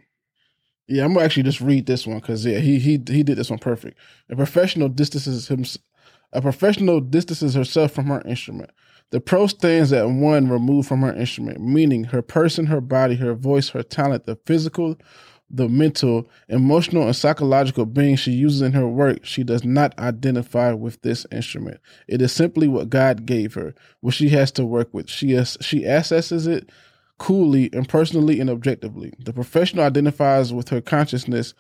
Yeah, 0.88 1.06
I'm 1.06 1.13
gonna 1.13 1.25
actually 1.25 1.44
just 1.44 1.62
read 1.62 1.86
this 1.86 2.06
one 2.06 2.20
because 2.20 2.46
yeah, 2.46 2.60
he 2.60 2.77
he 2.77 3.01
he 3.08 3.24
did 3.24 3.38
this 3.38 3.50
one 3.50 3.60
perfect. 3.60 3.98
A 4.30 4.36
professional 4.36 4.89
distances 4.89 5.48
him, 5.48 5.63
a 6.34 6.41
professional 6.41 7.00
distances 7.00 7.53
herself 7.53 7.94
from 7.94 8.08
her 8.08 8.22
instrument. 8.25 8.72
The 9.12 9.22
pro 9.22 9.48
stands 9.48 9.94
at 9.94 10.10
one 10.10 10.50
removed 10.50 10.89
from 10.89 11.01
her 11.01 11.13
instrument, 11.13 11.62
meaning 11.62 12.06
her 12.06 12.22
person, 12.22 12.65
her 12.65 12.82
body, 12.82 13.15
her 13.15 13.34
voice, 13.34 13.70
her 13.70 13.84
talent, 13.84 14.25
the 14.25 14.38
physical, 14.46 14.98
the 15.50 15.68
mental, 15.68 16.30
emotional, 16.48 17.03
and 17.06 17.15
psychological 17.15 17.86
being 17.86 18.15
she 18.15 18.32
uses 18.32 18.62
in 18.62 18.72
her 18.72 18.88
work, 18.88 19.25
she 19.25 19.44
does 19.44 19.65
not 19.65 19.98
identify 20.00 20.72
with 20.72 21.01
this 21.01 21.25
instrument. 21.32 21.80
It 22.08 22.22
is 22.22 22.32
simply 22.32 22.70
what 22.70 22.89
God 22.89 23.25
gave 23.25 23.53
her, 23.56 23.74
what 24.00 24.13
she 24.13 24.30
has 24.30 24.51
to 24.53 24.65
work 24.65 24.94
with. 24.94 25.10
She 25.10 25.34
is, 25.34 25.58
she 25.62 25.82
assesses 25.82 26.48
it 26.48 26.70
coolly, 27.22 27.70
impersonally, 27.72 28.40
and 28.40 28.50
objectively. 28.50 29.13
The 29.20 29.32
professional 29.32 29.86
identifies 29.86 30.51
with 30.51 30.70
her 30.70 30.82
consciousness 30.82 31.54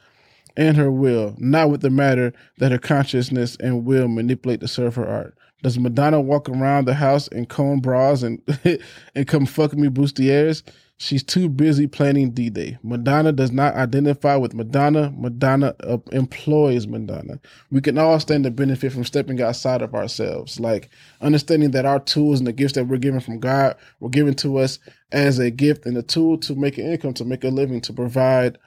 and 0.57 0.75
her 0.75 0.91
will, 0.91 1.35
not 1.37 1.69
with 1.69 1.81
the 1.81 1.91
matter 1.91 2.33
that 2.57 2.71
her 2.71 2.79
consciousness 2.79 3.57
and 3.57 3.85
will 3.85 4.07
manipulate 4.07 4.59
to 4.61 4.67
serve 4.67 4.95
her 4.95 5.07
art. 5.07 5.37
Does 5.63 5.77
Madonna 5.77 6.19
walk 6.19 6.49
around 6.49 6.85
the 6.85 6.93
house 6.93 7.27
in 7.27 7.45
cone 7.45 7.79
bras 7.79 8.23
and 8.23 8.41
and 9.15 9.27
come 9.27 9.45
fuck 9.45 9.73
me 9.73 9.89
bustiers? 9.89 10.63
She's 10.97 11.23
too 11.23 11.49
busy 11.49 11.87
planning 11.87 12.29
D 12.29 12.51
Day. 12.51 12.77
Madonna 12.83 13.31
does 13.31 13.51
not 13.51 13.73
identify 13.73 14.35
with 14.35 14.53
Madonna. 14.53 15.11
Madonna 15.17 15.73
uh, 15.79 15.97
employs 16.11 16.85
Madonna. 16.85 17.39
We 17.71 17.81
can 17.81 17.97
all 17.97 18.19
stand 18.19 18.43
to 18.43 18.51
benefit 18.51 18.93
from 18.93 19.03
stepping 19.03 19.41
outside 19.41 19.81
of 19.81 19.95
ourselves, 19.95 20.59
like 20.59 20.91
understanding 21.19 21.71
that 21.71 21.87
our 21.87 21.99
tools 21.99 22.39
and 22.39 22.45
the 22.45 22.53
gifts 22.53 22.73
that 22.73 22.85
we're 22.85 22.97
given 22.97 23.19
from 23.19 23.39
God 23.39 23.77
were 23.99 24.09
given 24.09 24.35
to 24.35 24.59
us 24.59 24.77
as 25.11 25.39
a 25.39 25.49
gift 25.49 25.87
and 25.87 25.97
a 25.97 26.03
tool 26.03 26.37
to 26.37 26.53
make 26.53 26.77
an 26.77 26.85
income, 26.85 27.15
to 27.15 27.25
make 27.25 27.43
a 27.43 27.49
living, 27.49 27.81
to 27.81 27.93
provide 27.93 28.59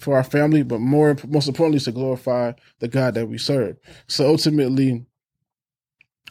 for 0.00 0.16
our 0.16 0.24
family, 0.24 0.62
but 0.62 0.80
more 0.80 1.14
most 1.28 1.46
importantly, 1.46 1.80
to 1.80 1.92
glorify 1.92 2.52
the 2.78 2.88
God 2.88 3.12
that 3.14 3.26
we 3.26 3.36
serve. 3.36 3.76
So 4.08 4.26
ultimately, 4.26 5.04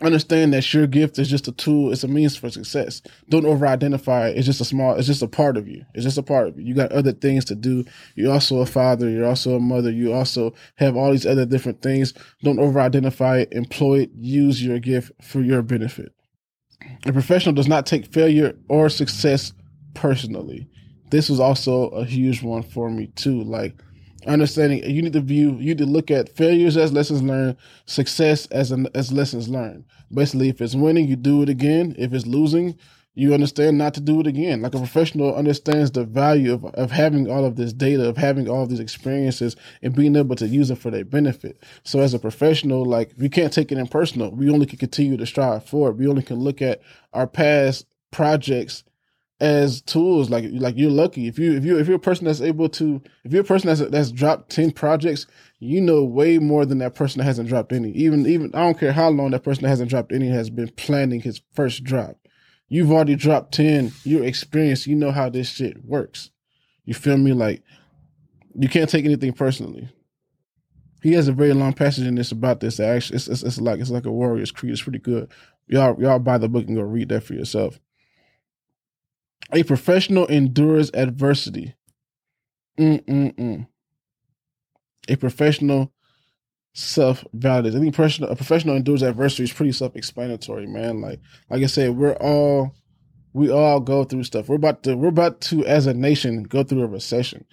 understand 0.01 0.53
that 0.53 0.73
your 0.73 0.87
gift 0.87 1.17
is 1.17 1.29
just 1.29 1.47
a 1.47 1.53
tool 1.53 1.91
it's 1.91 2.03
a 2.03 2.07
means 2.07 2.35
for 2.35 2.49
success. 2.49 3.01
Don't 3.29 3.45
over 3.45 3.65
identify 3.65 4.27
it's 4.27 4.45
just 4.45 4.59
a 4.59 4.65
small 4.65 4.95
it's 4.95 5.07
just 5.07 5.21
a 5.21 5.27
part 5.27 5.55
of 5.55 5.67
you. 5.67 5.85
It's 5.93 6.03
just 6.03 6.17
a 6.17 6.23
part 6.23 6.47
of 6.47 6.59
you. 6.59 6.65
You 6.65 6.73
got 6.73 6.91
other 6.91 7.13
things 7.13 7.45
to 7.45 7.55
do. 7.55 7.85
You're 8.15 8.33
also 8.33 8.57
a 8.57 8.65
father. 8.65 9.09
You're 9.09 9.25
also 9.27 9.55
a 9.55 9.59
mother. 9.59 9.91
You 9.91 10.13
also 10.13 10.53
have 10.75 10.97
all 10.97 11.11
these 11.11 11.25
other 11.25 11.45
different 11.45 11.81
things. 11.81 12.13
Don't 12.43 12.59
over 12.59 12.79
identify 12.79 13.39
it. 13.39 13.53
Employ 13.53 14.01
it. 14.01 14.11
Use 14.15 14.63
your 14.63 14.79
gift 14.79 15.11
for 15.21 15.41
your 15.41 15.61
benefit. 15.61 16.11
A 17.05 17.13
professional 17.13 17.55
does 17.55 17.67
not 17.67 17.85
take 17.85 18.11
failure 18.11 18.55
or 18.67 18.89
success 18.89 19.53
personally. 19.93 20.67
This 21.09 21.29
was 21.29 21.39
also 21.39 21.89
a 21.89 22.05
huge 22.05 22.43
one 22.43 22.63
for 22.63 22.89
me 22.89 23.07
too. 23.15 23.43
Like 23.43 23.75
understanding 24.25 24.83
you 24.89 25.01
need 25.01 25.13
to 25.13 25.21
view 25.21 25.51
you 25.53 25.67
need 25.67 25.77
to 25.77 25.85
look 25.85 26.09
at 26.11 26.29
failures 26.29 26.77
as 26.77 26.91
lessons 26.91 27.21
learned 27.21 27.57
success 27.85 28.45
as 28.47 28.71
an, 28.71 28.87
as 28.95 29.11
lessons 29.11 29.49
learned. 29.49 29.85
Basically 30.13 30.49
if 30.49 30.61
it's 30.61 30.75
winning 30.75 31.07
you 31.07 31.15
do 31.15 31.41
it 31.41 31.49
again. 31.49 31.95
If 31.97 32.13
it's 32.13 32.25
losing 32.25 32.77
you 33.17 33.33
understand 33.33 33.77
not 33.77 33.93
to 33.93 34.01
do 34.01 34.19
it 34.19 34.27
again. 34.27 34.61
Like 34.61 34.75
a 34.75 34.79
professional 34.79 35.33
understands 35.33 35.91
the 35.91 36.03
value 36.03 36.53
of, 36.53 36.65
of 36.65 36.91
having 36.91 37.31
all 37.31 37.45
of 37.45 37.55
this 37.55 37.71
data 37.71 38.07
of 38.07 38.17
having 38.17 38.49
all 38.49 38.63
of 38.63 38.69
these 38.69 38.79
experiences 38.79 39.55
and 39.81 39.95
being 39.95 40.15
able 40.15 40.35
to 40.35 40.47
use 40.47 40.69
it 40.69 40.77
for 40.77 40.91
their 40.91 41.05
benefit. 41.05 41.63
So 41.83 41.99
as 41.99 42.13
a 42.13 42.19
professional 42.19 42.85
like 42.85 43.13
we 43.17 43.29
can't 43.29 43.53
take 43.53 43.71
it 43.71 43.77
in 43.77 43.87
personal. 43.87 44.31
We 44.31 44.49
only 44.49 44.65
can 44.65 44.79
continue 44.79 45.17
to 45.17 45.25
strive 45.25 45.65
for 45.65 45.89
it. 45.89 45.97
We 45.97 46.07
only 46.07 46.23
can 46.23 46.39
look 46.39 46.61
at 46.61 46.81
our 47.13 47.27
past 47.27 47.87
projects 48.11 48.83
as 49.39 49.81
tools. 49.81 50.29
Like 50.29 50.45
like 50.51 50.77
you're 50.77 50.91
lucky 50.91 51.27
if 51.27 51.37
you 51.37 51.53
if 51.55 51.65
you 51.65 51.77
if 51.77 51.87
you're 51.87 51.97
a 51.97 51.99
person 51.99 52.25
that's 52.25 52.41
able 52.41 52.69
to 52.69 53.01
if 53.23 53.31
you're 53.31 53.41
a 53.41 53.45
person 53.45 53.67
that's 53.67 53.81
that's 53.91 54.11
dropped 54.11 54.49
ten 54.49 54.71
projects, 54.71 55.27
you 55.59 55.81
know 55.81 56.03
way 56.03 56.37
more 56.39 56.65
than 56.65 56.77
that 56.79 56.95
person 56.95 57.19
that 57.19 57.25
hasn't 57.25 57.49
dropped 57.49 57.71
any. 57.71 57.91
Even 57.91 58.25
even 58.25 58.51
I 58.53 58.61
don't 58.61 58.79
care 58.79 58.93
how 58.93 59.09
long 59.09 59.31
that 59.31 59.43
person 59.43 59.63
that 59.63 59.69
hasn't 59.69 59.89
dropped 59.89 60.11
any 60.11 60.29
has 60.29 60.49
been 60.49 60.69
planning 60.69 61.21
his 61.21 61.41
first 61.53 61.83
drop. 61.83 62.17
You've 62.67 62.91
already 62.91 63.15
dropped 63.15 63.53
ten. 63.53 63.91
You're 64.03 64.25
experienced. 64.25 64.87
You 64.87 64.95
know 64.95 65.11
how 65.11 65.29
this 65.29 65.49
shit 65.49 65.85
works. 65.85 66.31
You 66.85 66.93
feel 66.93 67.17
me? 67.17 67.33
Like 67.33 67.63
you 68.57 68.69
can't 68.69 68.89
take 68.89 69.05
anything 69.05 69.33
personally. 69.33 69.89
He 71.03 71.13
has 71.13 71.27
a 71.27 71.33
very 71.33 71.53
long 71.53 71.73
passage 71.73 72.07
in 72.07 72.15
this 72.15 72.31
about 72.31 72.61
this. 72.61 72.79
Actually, 72.79 73.17
it's, 73.17 73.27
it's, 73.27 73.43
it's 73.43 73.61
like 73.61 73.79
it's 73.79 73.91
like 73.91 74.05
a 74.05 74.11
warrior's 74.11 74.51
creed. 74.51 74.71
It's 74.71 74.81
pretty 74.81 74.99
good. 74.99 75.31
Y'all 75.67 75.99
y'all 76.01 76.19
buy 76.19 76.37
the 76.37 76.49
book 76.49 76.65
and 76.67 76.75
go 76.75 76.81
read 76.81 77.09
that 77.09 77.23
for 77.23 77.33
yourself. 77.33 77.79
A 79.53 79.63
professional 79.63 80.25
endures 80.27 80.91
adversity. 80.93 81.75
Mm-mm-mm. 82.79 83.67
A 85.07 85.15
professional 85.15 85.93
self 86.73 87.23
validates. 87.35 87.75
I 87.75 87.79
think 87.79 87.95
professional, 87.95 88.29
a 88.29 88.35
professional 88.35 88.75
endures 88.75 89.01
adversity 89.01 89.43
is 89.43 89.53
pretty 89.53 89.71
self 89.71 89.95
explanatory, 89.95 90.67
man. 90.67 91.01
Like 91.01 91.19
like 91.49 91.63
I 91.63 91.67
said, 91.67 91.95
we're 91.95 92.15
all 92.15 92.73
we 93.33 93.51
all 93.51 93.79
go 93.79 94.03
through 94.03 94.23
stuff. 94.23 94.49
We're 94.49 94.55
about 94.55 94.83
to 94.83 94.95
we're 94.95 95.09
about 95.09 95.41
to 95.41 95.65
as 95.65 95.87
a 95.87 95.93
nation 95.93 96.43
go 96.43 96.63
through 96.63 96.83
a 96.83 96.87
recession. 96.87 97.45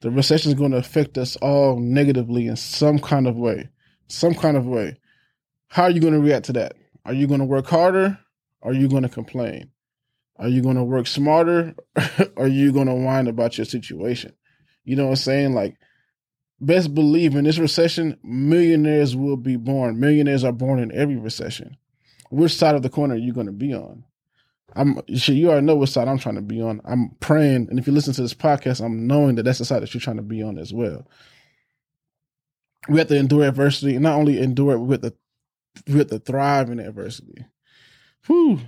The 0.00 0.10
recession 0.10 0.50
is 0.50 0.58
going 0.58 0.70
to 0.70 0.78
affect 0.78 1.18
us 1.18 1.36
all 1.36 1.78
negatively 1.78 2.46
in 2.46 2.56
some 2.56 2.98
kind 2.98 3.26
of 3.26 3.36
way. 3.36 3.68
Some 4.08 4.34
kind 4.34 4.56
of 4.56 4.66
way. 4.66 4.96
How 5.68 5.84
are 5.84 5.90
you 5.90 6.00
going 6.00 6.14
to 6.14 6.20
react 6.20 6.46
to 6.46 6.52
that? 6.54 6.74
Are 7.04 7.12
you 7.12 7.26
going 7.26 7.40
to 7.40 7.46
work 7.46 7.66
harder? 7.66 8.18
Are 8.62 8.72
you 8.72 8.88
going 8.88 9.02
to 9.02 9.08
complain? 9.08 9.70
Are 10.40 10.48
you 10.48 10.62
going 10.62 10.76
to 10.76 10.84
work 10.84 11.06
smarter 11.06 11.74
or 12.36 12.44
are 12.44 12.48
you 12.48 12.72
going 12.72 12.86
to 12.86 12.94
whine 12.94 13.28
about 13.28 13.58
your 13.58 13.66
situation? 13.66 14.32
You 14.84 14.96
know 14.96 15.04
what 15.04 15.10
I'm 15.10 15.16
saying? 15.16 15.54
Like, 15.54 15.76
best 16.60 16.94
believe 16.94 17.36
in 17.36 17.44
this 17.44 17.58
recession, 17.58 18.18
millionaires 18.24 19.14
will 19.14 19.36
be 19.36 19.56
born. 19.56 20.00
Millionaires 20.00 20.42
are 20.42 20.52
born 20.52 20.78
in 20.78 20.92
every 20.92 21.16
recession. 21.16 21.76
Which 22.30 22.54
side 22.54 22.74
of 22.74 22.82
the 22.82 22.88
corner 22.88 23.14
are 23.14 23.18
you 23.18 23.34
going 23.34 23.46
to 23.46 23.52
be 23.52 23.74
on? 23.74 24.04
I'm 24.74 25.00
sure 25.16 25.34
you 25.34 25.50
already 25.50 25.66
know 25.66 25.74
what 25.74 25.90
side 25.90 26.08
I'm 26.08 26.18
trying 26.18 26.36
to 26.36 26.42
be 26.42 26.62
on. 26.62 26.80
I'm 26.84 27.10
praying, 27.20 27.66
and 27.68 27.78
if 27.78 27.86
you 27.86 27.92
listen 27.92 28.14
to 28.14 28.22
this 28.22 28.34
podcast, 28.34 28.82
I'm 28.82 29.06
knowing 29.06 29.34
that 29.34 29.42
that's 29.42 29.58
the 29.58 29.64
side 29.64 29.82
that 29.82 29.92
you're 29.92 30.00
trying 30.00 30.16
to 30.16 30.22
be 30.22 30.42
on 30.42 30.58
as 30.58 30.72
well. 30.72 31.06
We 32.88 32.98
have 32.98 33.08
to 33.08 33.16
endure 33.16 33.46
adversity, 33.48 33.96
and 33.96 34.04
not 34.04 34.16
only 34.16 34.40
endure 34.40 34.74
it, 34.74 34.78
we 34.78 34.92
have 34.92 35.02
to 35.02 35.14
we 35.88 35.98
have 35.98 36.06
to 36.10 36.20
thrive 36.20 36.70
in 36.70 36.78
adversity. 36.78 37.44
Whew 38.26 38.60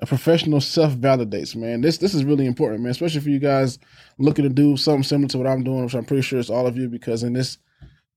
a 0.00 0.06
professional 0.06 0.60
self 0.60 0.94
validates, 0.94 1.56
man. 1.56 1.80
This 1.80 1.98
this 1.98 2.14
is 2.14 2.24
really 2.24 2.46
important, 2.46 2.82
man, 2.82 2.90
especially 2.90 3.20
for 3.20 3.30
you 3.30 3.38
guys 3.38 3.78
looking 4.18 4.44
to 4.44 4.48
do 4.48 4.76
something 4.76 5.02
similar 5.02 5.28
to 5.28 5.38
what 5.38 5.46
I'm 5.46 5.64
doing, 5.64 5.84
which 5.84 5.94
I'm 5.94 6.04
pretty 6.04 6.22
sure 6.22 6.38
it's 6.38 6.50
all 6.50 6.66
of 6.66 6.76
you, 6.76 6.88
because 6.88 7.22
in 7.22 7.32
this 7.32 7.58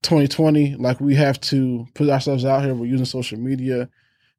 2020, 0.04 0.76
like 0.76 1.00
we 1.00 1.16
have 1.16 1.40
to 1.42 1.88
put 1.94 2.10
ourselves 2.10 2.46
out 2.46 2.64
here. 2.64 2.74
We're 2.74 2.86
using 2.86 3.06
social 3.06 3.40
media. 3.40 3.90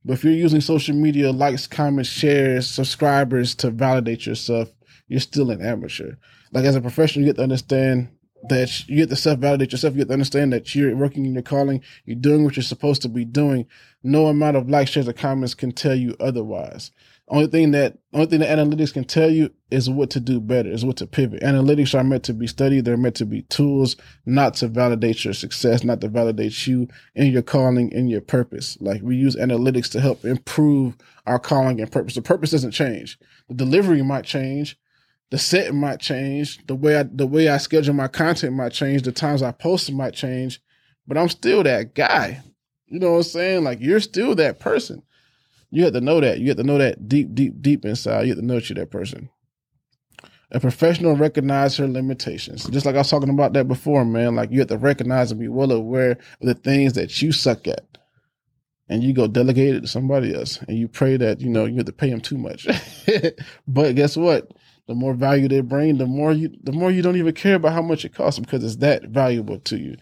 But 0.05 0.14
if 0.14 0.24
you're 0.24 0.33
using 0.33 0.61
social 0.61 0.96
media, 0.96 1.31
likes, 1.31 1.68
comments, 1.68 2.11
shares, 2.11 2.68
subscribers 2.68 3.55
to 3.57 3.70
validate 3.70 4.26
yourself, 4.26 4.72
you're 5.07 5.20
still 5.20 5.50
an 5.50 5.64
amateur. 5.64 6.14
Like 6.52 6.64
as 6.64 6.74
a 6.74 6.81
professional, 6.81 7.24
you 7.24 7.31
get 7.31 7.37
to 7.37 7.44
understand 7.44 8.09
that 8.48 8.88
you 8.88 8.96
get 8.96 9.09
to 9.11 9.16
self 9.16 9.38
validate 9.38 9.72
yourself. 9.72 9.94
You 9.94 9.98
get 10.00 10.09
to 10.09 10.14
understand 10.14 10.52
that 10.52 10.74
you're 10.74 10.96
working 10.96 11.24
in 11.24 11.35
your 11.35 11.42
calling. 11.42 11.83
You're 12.05 12.16
doing 12.16 12.44
what 12.44 12.57
you're 12.57 12.64
supposed 12.64 13.02
to 13.02 13.09
be 13.09 13.24
doing. 13.24 13.66
No 14.02 14.26
amount 14.26 14.57
of 14.57 14.68
likes, 14.68 14.90
shares, 14.90 15.09
or 15.09 15.12
comments 15.12 15.55
can 15.55 15.72
tell 15.72 15.94
you 15.94 16.16
otherwise. 16.18 16.90
Only 17.33 17.47
thing 17.47 17.71
that 17.71 17.97
only 18.12 18.27
thing 18.27 18.40
that 18.40 18.59
analytics 18.59 18.92
can 18.92 19.05
tell 19.05 19.31
you 19.31 19.51
is 19.71 19.88
what 19.88 20.11
to 20.11 20.21
do 20.21 20.38
better, 20.38 20.68
is 20.71 20.85
what 20.85 20.99
to 20.99 21.07
pivot. 21.07 21.42
Analytics 21.42 21.99
are 21.99 22.05
meant 22.05 22.25
to 22.25 22.35
be 22.35 22.47
studied. 22.47 22.85
They're 22.85 22.99
meant 22.99 23.16
to 23.16 23.25
be 23.25 23.42
tools, 23.45 23.97
not 24.27 24.53
to 24.57 24.68
validate 24.68 25.25
your 25.25 25.33
success, 25.33 25.83
not 25.83 26.03
to 26.03 26.09
validate 26.09 26.66
you 26.66 26.88
in 27.14 27.33
your 27.33 27.40
calling, 27.40 27.90
in 27.90 28.09
your 28.09 28.21
purpose. 28.21 28.77
Like 28.83 29.01
we 29.01 29.16
use 29.16 29.35
analytics 29.35 29.90
to 29.92 30.01
help 30.03 30.27
improve 30.27 30.95
our 31.27 31.38
calling 31.38 31.81
and 31.81 31.90
purpose. 31.90 32.16
The 32.16 32.23
purpose 32.23 32.51
doesn't 32.51 32.73
change. 32.73 33.18
The 33.49 33.55
delivery 33.55 34.03
might 34.03 34.27
change. 34.27 34.79
The 35.31 35.38
set 35.38 35.75
might 35.75 36.01
change. 36.01 36.61
The 36.66 36.77
way 36.77 36.99
I 36.99 37.05
the 37.05 37.27
way 37.27 37.49
I 37.49 37.57
schedule 37.57 37.95
my 37.95 38.09
content 38.09 38.55
might 38.55 38.73
change. 38.73 39.03
The 39.03 39.12
times 39.12 39.42
I 39.42 39.53
post 39.53 39.90
might 39.90 40.12
change. 40.12 40.61
But 41.07 41.16
I'm 41.16 41.31
still 41.31 41.62
that 41.62 41.95
guy. 41.95 42.42
You 42.88 42.99
know 42.99 43.12
what 43.12 43.16
I'm 43.16 43.23
saying? 43.23 43.64
Like 43.64 43.81
you're 43.81 44.01
still 44.01 44.35
that 44.35 44.61
person. 44.61 45.03
You 45.72 45.85
have 45.85 45.94
to 45.94 46.02
know 46.02 46.20
that. 46.20 46.38
You 46.38 46.48
have 46.48 46.58
to 46.58 46.64
know 46.64 46.76
that 46.76 47.08
deep, 47.08 47.35
deep, 47.35 47.62
deep 47.62 47.87
inside. 47.87 48.24
You 48.24 48.28
have 48.28 48.38
to 48.38 48.44
know 48.44 48.56
that 48.56 48.68
you're 48.68 48.76
that 48.76 48.90
person. 48.90 49.30
A 50.50 50.61
professional 50.61 51.16
recognize 51.16 51.78
her 51.78 51.88
limitations. 51.88 52.68
Just 52.68 52.85
like 52.85 52.94
I 52.94 52.98
was 52.98 53.08
talking 53.08 53.30
about 53.30 53.54
that 53.54 53.66
before, 53.66 54.04
man. 54.04 54.37
Like 54.37 54.52
you 54.52 54.58
have 54.58 54.68
to 54.68 54.76
recognize 54.76 55.30
and 55.30 55.40
be 55.40 55.48
well 55.48 55.72
aware 55.72 56.12
of 56.12 56.46
the 56.46 56.54
things 56.54 56.92
that 56.92 57.22
you 57.22 57.32
suck 57.32 57.66
at. 57.66 57.87
And 58.90 59.02
you 59.02 59.14
go 59.14 59.26
delegate 59.26 59.76
it 59.76 59.80
to 59.80 59.87
somebody 59.87 60.35
else. 60.35 60.61
And 60.68 60.76
you 60.76 60.88
pray 60.88 61.16
that, 61.16 61.40
you 61.40 61.48
know, 61.48 61.64
you 61.64 61.76
have 61.76 61.87
to 61.87 61.92
pay 61.92 62.11
them 62.11 62.20
too 62.20 62.37
much. 62.37 62.68
but 63.66 63.94
guess 63.94 64.14
what? 64.14 64.50
The 64.88 64.94
more 64.94 65.14
value 65.14 65.48
they 65.48 65.62
bring, 65.62 65.96
the 65.96 66.06
more 66.06 66.32
you 66.32 66.50
the 66.62 66.72
more 66.72 66.90
you 66.90 67.00
don't 67.00 67.16
even 67.16 67.32
care 67.32 67.54
about 67.54 67.72
how 67.72 67.80
much 67.80 68.04
it 68.04 68.14
costs 68.14 68.38
because 68.38 68.62
it's 68.62 68.76
that 68.76 69.04
valuable 69.04 69.58
to 69.61 69.78
you. 69.78 69.96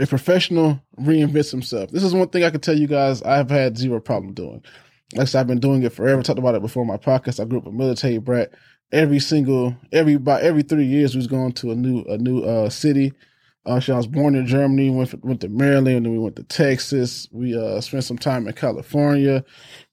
A 0.00 0.06
professional 0.06 0.80
reinvents 1.00 1.50
himself. 1.50 1.90
This 1.90 2.04
is 2.04 2.14
one 2.14 2.28
thing 2.28 2.44
I 2.44 2.50
can 2.50 2.60
tell 2.60 2.76
you 2.76 2.86
guys 2.86 3.20
I've 3.22 3.50
had 3.50 3.76
zero 3.76 4.00
problem 4.00 4.32
doing. 4.32 4.62
Like 5.14 5.22
I 5.22 5.24
said, 5.24 5.40
I've 5.40 5.46
been 5.46 5.60
doing 5.60 5.82
it 5.82 5.92
forever. 5.92 6.22
Talked 6.22 6.38
about 6.38 6.54
it 6.54 6.62
before 6.62 6.84
my 6.84 6.96
podcast. 6.96 7.40
I 7.40 7.46
grew 7.46 7.58
up 7.58 7.66
a 7.66 7.72
military 7.72 8.18
brat. 8.18 8.52
Every 8.92 9.18
single 9.18 9.76
every 9.92 10.14
about 10.14 10.42
every 10.42 10.62
three 10.62 10.84
years 10.84 11.14
we 11.14 11.18
was 11.18 11.26
going 11.26 11.52
to 11.52 11.72
a 11.72 11.74
new 11.74 12.04
a 12.04 12.16
new 12.16 12.40
uh 12.42 12.70
city. 12.70 13.12
Uh, 13.66 13.80
so 13.80 13.92
I 13.92 13.96
was 13.96 14.06
born 14.06 14.34
in 14.34 14.46
Germany, 14.46 14.88
went 14.88 15.22
went 15.24 15.40
to 15.42 15.48
Maryland, 15.48 15.88
and 15.88 16.06
then 16.06 16.12
we 16.12 16.18
went 16.18 16.36
to 16.36 16.44
Texas. 16.44 17.28
We 17.32 17.58
uh 17.58 17.80
spent 17.80 18.04
some 18.04 18.18
time 18.18 18.46
in 18.46 18.54
California. 18.54 19.44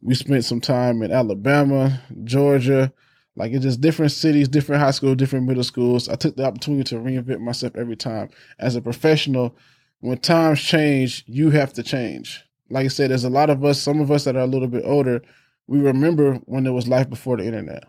We 0.01 0.13
spent 0.13 0.45
some 0.45 0.61
time 0.61 1.01
in 1.01 1.11
Alabama, 1.11 2.01
Georgia. 2.23 2.93
Like 3.35 3.51
it's 3.51 3.63
just 3.63 3.81
different 3.81 4.13
cities, 4.13 4.47
different 4.47 4.81
high 4.81 4.91
schools, 4.91 5.17
different 5.17 5.47
middle 5.47 5.63
schools. 5.63 6.07
I 6.07 6.15
took 6.15 6.35
the 6.37 6.45
opportunity 6.45 6.83
to 6.85 6.95
reinvent 6.95 7.41
myself 7.41 7.75
every 7.75 7.97
time. 7.97 8.29
As 8.59 8.77
a 8.77 8.81
professional, 8.81 9.57
when 10.05 10.17
times 10.19 10.61
change, 10.61 11.23
you 11.27 11.49
have 11.51 11.73
to 11.73 11.83
change 11.83 12.45
like 12.69 12.85
I 12.85 12.89
said, 12.89 13.11
there's 13.11 13.23
a 13.23 13.29
lot 13.29 13.49
of 13.49 13.63
us, 13.63 13.81
some 13.81 14.01
of 14.01 14.11
us 14.11 14.23
that 14.23 14.35
are 14.35 14.41
a 14.41 14.47
little 14.47 14.67
bit 14.67 14.83
older, 14.85 15.21
we 15.67 15.79
remember 15.79 16.35
when 16.45 16.63
there 16.63 16.73
was 16.73 16.87
life 16.87 17.09
before 17.09 17.37
the 17.37 17.45
internet. 17.45 17.83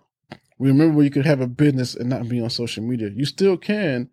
We 0.59 0.69
remember 0.69 1.03
you 1.03 1.11
could 1.11 1.27
have 1.27 1.41
a 1.41 1.47
business 1.47 1.95
and 1.95 2.09
not 2.09 2.29
be 2.29 2.41
on 2.41 2.51
social 2.51 2.83
media. 2.83 3.11
You 3.15 3.27
still 3.27 3.57
can, 3.57 4.09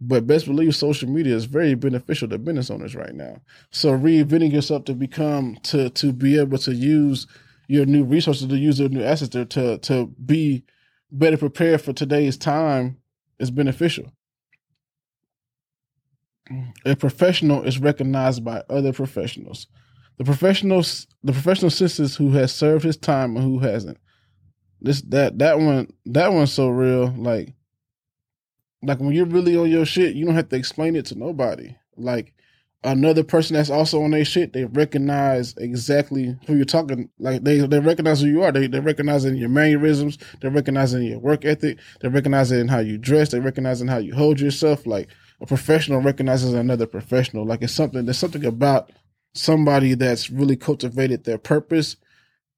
but 0.00 0.26
best 0.26 0.46
believe 0.46 0.74
social 0.74 1.08
media 1.08 1.34
is 1.34 1.44
very 1.44 1.74
beneficial 1.74 2.28
to 2.28 2.38
business 2.38 2.70
owners 2.70 2.94
right 2.94 3.14
now. 3.14 3.40
So 3.70 3.90
reinventing 3.96 4.52
yourself 4.52 4.84
to 4.86 4.94
become 4.94 5.58
to 5.64 5.90
to 5.90 6.12
be 6.12 6.38
able 6.38 6.58
to 6.58 6.74
use 6.74 7.26
your 7.68 7.84
new 7.84 8.04
resources, 8.04 8.48
to 8.48 8.56
use 8.56 8.80
your 8.80 8.88
new 8.88 9.02
assets 9.02 9.30
to, 9.30 9.78
to 9.78 10.06
be 10.24 10.64
better 11.10 11.36
prepared 11.36 11.82
for 11.82 11.92
today's 11.92 12.36
time 12.36 12.98
is 13.38 13.50
beneficial. 13.50 14.12
A 16.84 16.94
professional 16.94 17.62
is 17.62 17.78
recognized 17.78 18.44
by 18.44 18.62
other 18.68 18.92
professionals 18.92 19.66
the 20.18 20.24
professionals 20.24 21.06
the 21.22 21.32
professional 21.32 21.70
sisters 21.70 22.16
who 22.16 22.30
has 22.32 22.52
served 22.52 22.84
his 22.84 22.96
time 22.96 23.36
and 23.36 23.44
who 23.44 23.58
hasn't. 23.58 23.98
This 24.80 25.02
that 25.02 25.38
that 25.38 25.58
one 25.58 25.88
that 26.06 26.32
one's 26.32 26.52
so 26.52 26.68
real. 26.68 27.08
Like 27.16 27.54
like 28.82 28.98
when 29.00 29.12
you're 29.12 29.26
really 29.26 29.56
on 29.56 29.70
your 29.70 29.84
shit, 29.86 30.14
you 30.14 30.24
don't 30.24 30.34
have 30.34 30.48
to 30.50 30.56
explain 30.56 30.96
it 30.96 31.06
to 31.06 31.18
nobody. 31.18 31.76
Like 31.96 32.32
another 32.84 33.24
person 33.24 33.56
that's 33.56 33.70
also 33.70 34.02
on 34.02 34.12
their 34.12 34.24
shit, 34.24 34.52
they 34.52 34.64
recognize 34.64 35.54
exactly 35.56 36.38
who 36.46 36.56
you're 36.56 36.64
talking. 36.64 37.10
Like 37.18 37.42
they 37.44 37.58
they 37.58 37.80
recognize 37.80 38.20
who 38.22 38.28
you 38.28 38.42
are. 38.42 38.52
They 38.52 38.68
they 38.68 38.80
recognize 38.80 39.24
in 39.24 39.36
your 39.36 39.48
mannerisms. 39.50 40.18
They're 40.40 40.50
recognizing 40.50 41.02
your 41.02 41.18
work 41.18 41.44
ethic. 41.44 41.78
They're 42.00 42.10
recognizing 42.10 42.60
in 42.60 42.68
how 42.68 42.78
you 42.78 42.96
dress. 42.96 43.30
They're 43.30 43.42
recognizing 43.42 43.88
how 43.88 43.98
you 43.98 44.14
hold 44.14 44.40
yourself. 44.40 44.86
Like 44.86 45.08
a 45.40 45.46
professional 45.46 46.00
recognizes 46.00 46.54
another 46.54 46.86
professional. 46.86 47.44
Like 47.44 47.62
it's 47.62 47.72
something. 47.72 48.04
There's 48.04 48.18
something 48.18 48.44
about 48.44 48.92
somebody 49.34 49.94
that's 49.94 50.30
really 50.30 50.56
cultivated 50.56 51.24
their 51.24 51.38
purpose, 51.38 51.96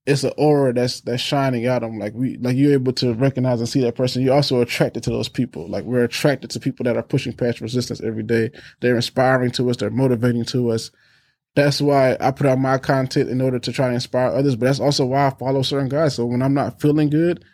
it's 0.09 0.25
an 0.25 0.33
aura 0.39 0.73
that's 0.73 1.03
that's 1.03 1.23
shining 1.23 1.67
out 1.67 1.83
them. 1.83 1.99
Like 1.99 2.15
we 2.15 2.39
like 2.39 2.57
you're 2.57 2.73
able 2.73 2.95
to 2.95 3.13
recognize 3.13 3.61
and 3.61 3.69
see 3.69 3.83
that 3.83 3.95
person. 3.95 4.23
You're 4.23 4.35
also 4.35 4.63
attracted 4.63 5.03
to 5.03 5.11
those 5.11 5.29
people. 5.29 5.69
Like 5.69 5.85
we're 5.85 6.05
attracted 6.05 6.51
to 6.51 6.61
people 6.61 6.85
that 6.85 6.97
are 6.97 7.03
pushing 7.03 7.35
past 7.35 7.61
resistance 7.61 8.01
every 8.01 8.23
day. 8.23 8.51
They're 8.81 8.97
inspiring 8.97 9.51
to 9.53 9.69
us, 9.69 9.77
they're 9.77 9.91
motivating 9.91 10.47
to 10.47 10.71
us. 10.71 10.91
That's 11.57 11.83
why 11.83 12.17
I 12.21 12.31
put 12.31 12.47
out 12.47 12.59
my 12.59 12.79
content 12.79 13.29
in 13.29 13.43
order 13.43 13.59
to 13.59 13.71
try 13.71 13.89
to 13.89 13.95
inspire 13.95 14.29
others. 14.29 14.57
But 14.57 14.67
that's 14.67 14.81
also 14.81 15.05
why 15.05 15.27
I 15.27 15.31
follow 15.31 15.61
certain 15.61 15.91
guys. 15.91 16.15
So 16.15 16.25
when 16.25 16.41
I'm 16.41 16.55
not 16.55 16.81
feeling 16.81 17.11
good, 17.11 17.45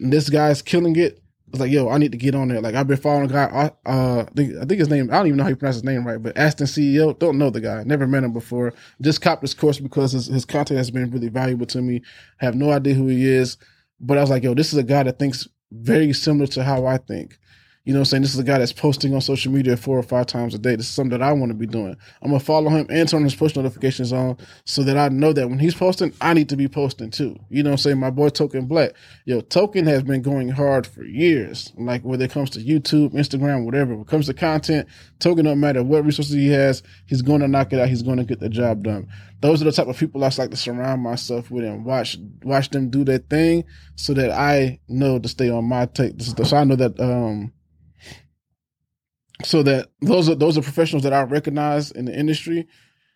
this 0.00 0.30
guy's 0.30 0.62
killing 0.62 0.96
it, 0.96 1.20
was 1.50 1.60
like, 1.60 1.70
yo, 1.70 1.88
I 1.88 1.98
need 1.98 2.12
to 2.12 2.18
get 2.18 2.34
on 2.34 2.48
there. 2.48 2.60
Like 2.60 2.74
I've 2.74 2.86
been 2.86 2.96
following 2.96 3.30
a 3.30 3.32
guy. 3.32 3.44
Uh, 3.44 3.70
uh, 3.86 4.20
I 4.20 4.34
think, 4.34 4.56
I 4.56 4.64
think 4.64 4.78
his 4.78 4.88
name. 4.88 5.10
I 5.10 5.16
don't 5.16 5.26
even 5.28 5.36
know 5.38 5.44
how 5.44 5.50
you 5.50 5.56
pronounce 5.56 5.76
his 5.76 5.84
name 5.84 6.06
right, 6.06 6.22
but 6.22 6.36
Aston 6.36 6.66
CEO. 6.66 7.18
Don't 7.18 7.38
know 7.38 7.50
the 7.50 7.60
guy. 7.60 7.82
Never 7.84 8.06
met 8.06 8.24
him 8.24 8.32
before. 8.32 8.74
Just 9.00 9.20
copped 9.20 9.42
his 9.42 9.54
course 9.54 9.78
because 9.78 10.12
his, 10.12 10.26
his 10.26 10.44
content 10.44 10.78
has 10.78 10.90
been 10.90 11.10
really 11.10 11.28
valuable 11.28 11.66
to 11.66 11.80
me. 11.80 12.02
have 12.38 12.54
no 12.54 12.70
idea 12.70 12.94
who 12.94 13.06
he 13.06 13.26
is, 13.26 13.56
but 14.00 14.18
I 14.18 14.20
was 14.20 14.30
like, 14.30 14.42
yo, 14.42 14.54
this 14.54 14.72
is 14.72 14.78
a 14.78 14.82
guy 14.82 15.02
that 15.02 15.18
thinks 15.18 15.48
very 15.70 16.12
similar 16.12 16.46
to 16.48 16.64
how 16.64 16.86
I 16.86 16.98
think. 16.98 17.38
You 17.88 17.94
know 17.94 18.00
what 18.00 18.08
I'm 18.08 18.10
saying? 18.10 18.22
This 18.24 18.34
is 18.34 18.38
a 18.38 18.44
guy 18.44 18.58
that's 18.58 18.74
posting 18.74 19.14
on 19.14 19.22
social 19.22 19.50
media 19.50 19.74
four 19.74 19.98
or 19.98 20.02
five 20.02 20.26
times 20.26 20.54
a 20.54 20.58
day. 20.58 20.76
This 20.76 20.90
is 20.90 20.94
something 20.94 21.18
that 21.18 21.22
I 21.22 21.32
want 21.32 21.48
to 21.52 21.56
be 21.56 21.64
doing. 21.64 21.96
I'm 22.20 22.28
going 22.28 22.38
to 22.38 22.44
follow 22.44 22.68
him 22.68 22.86
and 22.90 23.08
turn 23.08 23.24
his 23.24 23.34
push 23.34 23.56
notifications 23.56 24.12
on 24.12 24.36
so 24.66 24.82
that 24.82 24.98
I 24.98 25.08
know 25.08 25.32
that 25.32 25.48
when 25.48 25.58
he's 25.58 25.74
posting, 25.74 26.12
I 26.20 26.34
need 26.34 26.50
to 26.50 26.56
be 26.56 26.68
posting 26.68 27.10
too. 27.10 27.38
You 27.48 27.62
know 27.62 27.70
I'm 27.70 27.78
saying? 27.78 27.98
My 27.98 28.10
boy 28.10 28.28
Token 28.28 28.66
Black. 28.66 28.92
Yo, 29.24 29.40
Token 29.40 29.86
has 29.86 30.02
been 30.02 30.20
going 30.20 30.50
hard 30.50 30.86
for 30.86 31.02
years. 31.02 31.72
Like 31.78 32.02
whether 32.02 32.26
it 32.26 32.30
comes 32.30 32.50
to 32.50 32.58
YouTube, 32.58 33.14
Instagram, 33.14 33.64
whatever. 33.64 33.92
When 33.92 34.02
it 34.02 34.08
comes 34.08 34.26
to 34.26 34.34
content, 34.34 34.86
Token, 35.18 35.46
no 35.46 35.54
matter 35.54 35.82
what 35.82 36.04
resources 36.04 36.34
he 36.34 36.50
has, 36.50 36.82
he's 37.06 37.22
going 37.22 37.40
to 37.40 37.48
knock 37.48 37.72
it 37.72 37.80
out. 37.80 37.88
He's 37.88 38.02
going 38.02 38.18
to 38.18 38.24
get 38.24 38.38
the 38.38 38.50
job 38.50 38.82
done. 38.82 39.08
Those 39.40 39.62
are 39.62 39.64
the 39.64 39.72
type 39.72 39.88
of 39.88 39.96
people 39.96 40.22
I 40.22 40.30
like 40.36 40.50
to 40.50 40.56
surround 40.58 41.02
myself 41.02 41.50
with 41.50 41.64
and 41.64 41.86
watch 41.86 42.18
watch 42.42 42.68
them 42.68 42.90
do 42.90 43.02
their 43.02 43.18
thing 43.18 43.64
so 43.96 44.12
that 44.12 44.30
I 44.30 44.78
know 44.88 45.18
to 45.18 45.28
stay 45.28 45.48
on 45.48 45.64
my 45.64 45.86
take. 45.86 46.20
So 46.20 46.54
I 46.54 46.64
know 46.64 46.76
that 46.76 47.00
um 47.00 47.52
so 49.44 49.62
that 49.62 49.88
those 50.00 50.28
are 50.28 50.34
those 50.34 50.58
are 50.58 50.62
professionals 50.62 51.04
that 51.04 51.12
I 51.12 51.22
recognize 51.22 51.90
in 51.90 52.06
the 52.06 52.18
industry, 52.18 52.66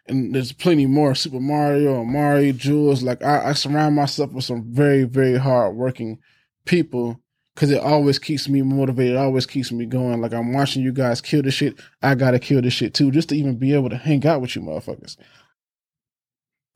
and 0.07 0.35
there's 0.35 0.53
plenty 0.53 0.87
more. 0.87 1.15
Super 1.15 1.41
Mario, 1.41 2.01
Amari, 2.01 2.53
Jules. 2.53 3.03
Like 3.03 3.23
I, 3.23 3.51
I 3.51 3.53
surround 3.53 3.97
myself 3.97 4.33
with 4.33 4.45
some 4.45 4.73
very 4.73 5.05
very 5.05 5.37
hard 5.37 5.77
working 5.77 6.19
people 6.65 7.21
because 7.55 7.71
it 7.71 7.81
always 7.81 8.19
keeps 8.19 8.49
me 8.49 8.63
motivated. 8.63 9.15
It 9.15 9.19
always 9.19 9.47
keeps 9.47 9.73
me 9.73 9.87
going. 9.87 10.21
Like 10.21 10.33
I'm 10.33 10.53
watching 10.53 10.83
you 10.83 10.93
guys 10.93 11.21
kill 11.21 11.43
this 11.43 11.55
shit. 11.55 11.75
I 12.03 12.15
gotta 12.15 12.39
kill 12.39 12.63
this 12.63 12.75
shit 12.75 12.95
too, 12.95 13.11
just 13.11 13.29
to 13.31 13.37
even 13.37 13.57
be 13.57 13.75
able 13.75 13.91
to 13.91 13.97
hang 13.97 14.27
out 14.27 14.41
with 14.41 14.55
you 14.57 14.63
motherfuckers. 14.63 15.17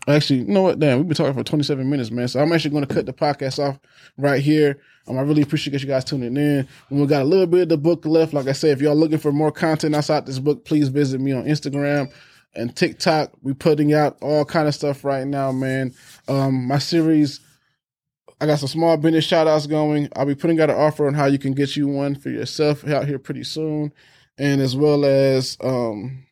Actually, 0.08 0.40
you 0.40 0.44
know 0.46 0.62
what? 0.62 0.78
Damn, 0.78 0.98
we've 0.98 1.08
been 1.08 1.16
talking 1.16 1.34
for 1.34 1.42
27 1.42 1.88
minutes, 1.88 2.10
man. 2.12 2.28
So 2.28 2.40
I'm 2.40 2.52
actually 2.52 2.70
going 2.70 2.86
to 2.86 2.94
cut 2.94 3.06
the 3.06 3.12
podcast 3.12 3.58
off 3.58 3.78
right 4.16 4.40
here. 4.40 4.80
Um, 5.08 5.18
I 5.18 5.22
really 5.22 5.42
appreciate 5.42 5.80
you 5.80 5.88
guys 5.88 6.04
tuning 6.04 6.36
in. 6.36 6.68
we 6.90 7.06
got 7.06 7.22
a 7.22 7.24
little 7.24 7.46
bit 7.46 7.62
of 7.62 7.68
the 7.70 7.76
book 7.76 8.06
left. 8.06 8.32
Like 8.32 8.46
I 8.46 8.52
said, 8.52 8.70
if 8.70 8.80
y'all 8.80 8.94
looking 8.94 9.18
for 9.18 9.32
more 9.32 9.50
content 9.50 9.94
outside 9.94 10.26
this 10.26 10.38
book, 10.38 10.64
please 10.64 10.88
visit 10.88 11.20
me 11.20 11.32
on 11.32 11.44
Instagram 11.44 12.12
and 12.54 12.74
TikTok. 12.74 13.32
We 13.42 13.52
putting 13.54 13.94
out 13.94 14.16
all 14.20 14.44
kind 14.44 14.68
of 14.68 14.74
stuff 14.74 15.04
right 15.04 15.26
now, 15.26 15.50
man. 15.50 15.92
Um, 16.28 16.66
my 16.66 16.78
series, 16.78 17.40
I 18.40 18.46
got 18.46 18.60
some 18.60 18.68
small 18.68 18.96
business 18.96 19.24
shout 19.24 19.48
outs 19.48 19.66
going. 19.66 20.08
I'll 20.14 20.26
be 20.26 20.34
putting 20.34 20.60
out 20.60 20.70
an 20.70 20.76
offer 20.76 21.06
on 21.06 21.14
how 21.14 21.26
you 21.26 21.38
can 21.38 21.52
get 21.52 21.76
you 21.76 21.88
one 21.88 22.14
for 22.14 22.30
yourself 22.30 22.86
out 22.86 23.06
here 23.06 23.18
pretty 23.18 23.44
soon. 23.44 23.92
And 24.38 24.60
as 24.60 24.76
well 24.76 25.04
as, 25.04 25.56
um, 25.62 26.26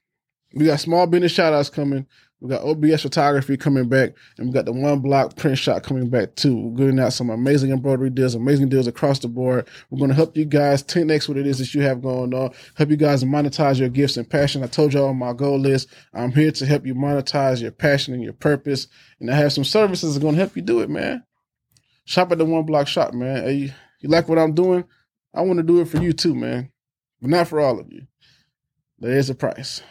we 0.55 0.67
got 0.67 0.81
small 0.81 1.07
business 1.07 1.33
shout 1.33 1.53
outs 1.53 1.71
coming. 1.71 2.07
We 2.41 2.51
got 2.51 2.63
OBS 2.63 3.03
photography 3.03 3.57
coming 3.57 3.89
back, 3.89 4.11
and 4.37 4.49
we 4.49 4.53
got 4.53 4.67
the 4.67 4.73
one 4.73 5.01
block 5.01 5.37
print 5.37 5.57
shot 5.57 5.83
coming 5.83 6.11
back 6.11 6.35
too. 6.35 6.55
We're 6.55 6.77
getting 6.77 7.01
out 7.01 7.15
some 7.15 7.31
amazing 7.31 7.71
embroidery 7.71 8.11
deals, 8.11 8.35
amazing 8.35 8.69
deals 8.69 8.87
across 8.87 9.19
the 9.21 9.29
board. 9.29 9.67
We're 9.89 9.99
going 9.99 10.11
to 10.11 10.17
help 10.17 10.37
you 10.37 10.45
guys 10.45 10.83
10x 10.83 11.27
what 11.27 11.39
it 11.39 11.47
is 11.47 11.59
that 11.59 11.75
you 11.75 11.81
have 11.83 12.03
going 12.03 12.35
on, 12.35 12.53
help 12.75 12.91
you 12.91 12.97
guys 12.97 13.25
monetize 13.25 13.79
your 13.79 13.89
gifts 13.89 14.19
and 14.19 14.29
passion. 14.29 14.63
I 14.63 14.67
told 14.67 14.93
y'all 14.93 15.15
my 15.15 15.33
goal 15.33 15.65
is 15.65 15.87
I'm 16.13 16.33
here 16.33 16.51
to 16.53 16.67
help 16.67 16.85
you 16.85 16.95
monetize 16.95 17.63
your 17.63 17.71
passion 17.71 18.13
and 18.13 18.23
your 18.23 18.35
purpose, 18.35 18.89
and 19.21 19.31
I 19.31 19.37
have 19.37 19.53
some 19.53 19.65
services 19.65 20.15
that 20.15 20.21
are 20.21 20.23
going 20.23 20.35
to 20.35 20.41
help 20.41 20.55
you 20.55 20.63
do 20.63 20.81
it, 20.81 20.91
man. 20.91 21.25
Shop 22.05 22.31
at 22.31 22.39
the 22.39 22.45
one 22.45 22.67
block 22.67 22.89
shop, 22.89 23.15
man. 23.15 23.45
Hey, 23.45 23.55
you, 23.55 23.73
you 24.01 24.09
like 24.11 24.29
what 24.29 24.39
I'm 24.39 24.53
doing? 24.55 24.85
I 25.33 25.41
want 25.41 25.59
to 25.59 25.63
do 25.63 25.81
it 25.81 25.89
for 25.89 25.97
you 25.97 26.13
too, 26.13 26.35
man, 26.35 26.71
but 27.23 27.31
not 27.31 27.49
for 27.49 27.59
all 27.59 27.81
of 27.81 27.91
you. 27.91 28.07
There 28.99 29.17
is 29.17 29.31
a 29.31 29.35
price. 29.35 29.83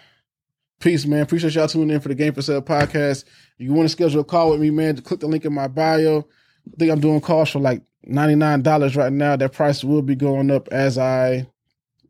Peace, 0.84 1.06
man. 1.06 1.22
Appreciate 1.22 1.56
y'all 1.56 1.66
tuning 1.66 1.92
in 1.92 2.02
for 2.02 2.10
the 2.10 2.16
Game 2.16 2.34
for 2.34 2.42
Sale 2.42 2.62
podcast. 2.62 3.24
If 3.24 3.60
you 3.60 3.72
want 3.72 3.86
to 3.86 3.90
schedule 3.90 4.20
a 4.20 4.26
call 4.26 4.50
with 4.52 4.60
me, 4.60 4.70
man, 4.70 4.98
click 4.98 5.22
the 5.22 5.28
link 5.28 5.46
in 5.46 5.54
my 5.54 5.70
bio. 5.70 6.28
I 6.68 6.78
think 6.78 6.92
I'm 6.92 7.00
doing 7.00 7.22
calls 7.22 7.52
for 7.52 7.60
like 7.60 7.84
$99 8.06 8.98
right 8.98 9.14
now. 9.14 9.38
That 9.38 9.54
price 9.54 9.82
will 9.82 10.02
be 10.02 10.16
going 10.16 10.52
up 10.52 10.68
as 10.74 10.98
I, 10.98 11.48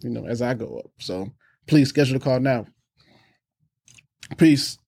you 0.02 0.10
know, 0.10 0.26
as 0.26 0.42
I 0.42 0.56
go 0.56 0.80
up. 0.80 0.90
So 0.98 1.30
please 1.68 1.90
schedule 1.90 2.16
a 2.16 2.20
call 2.20 2.40
now. 2.40 2.66
Peace. 4.38 4.80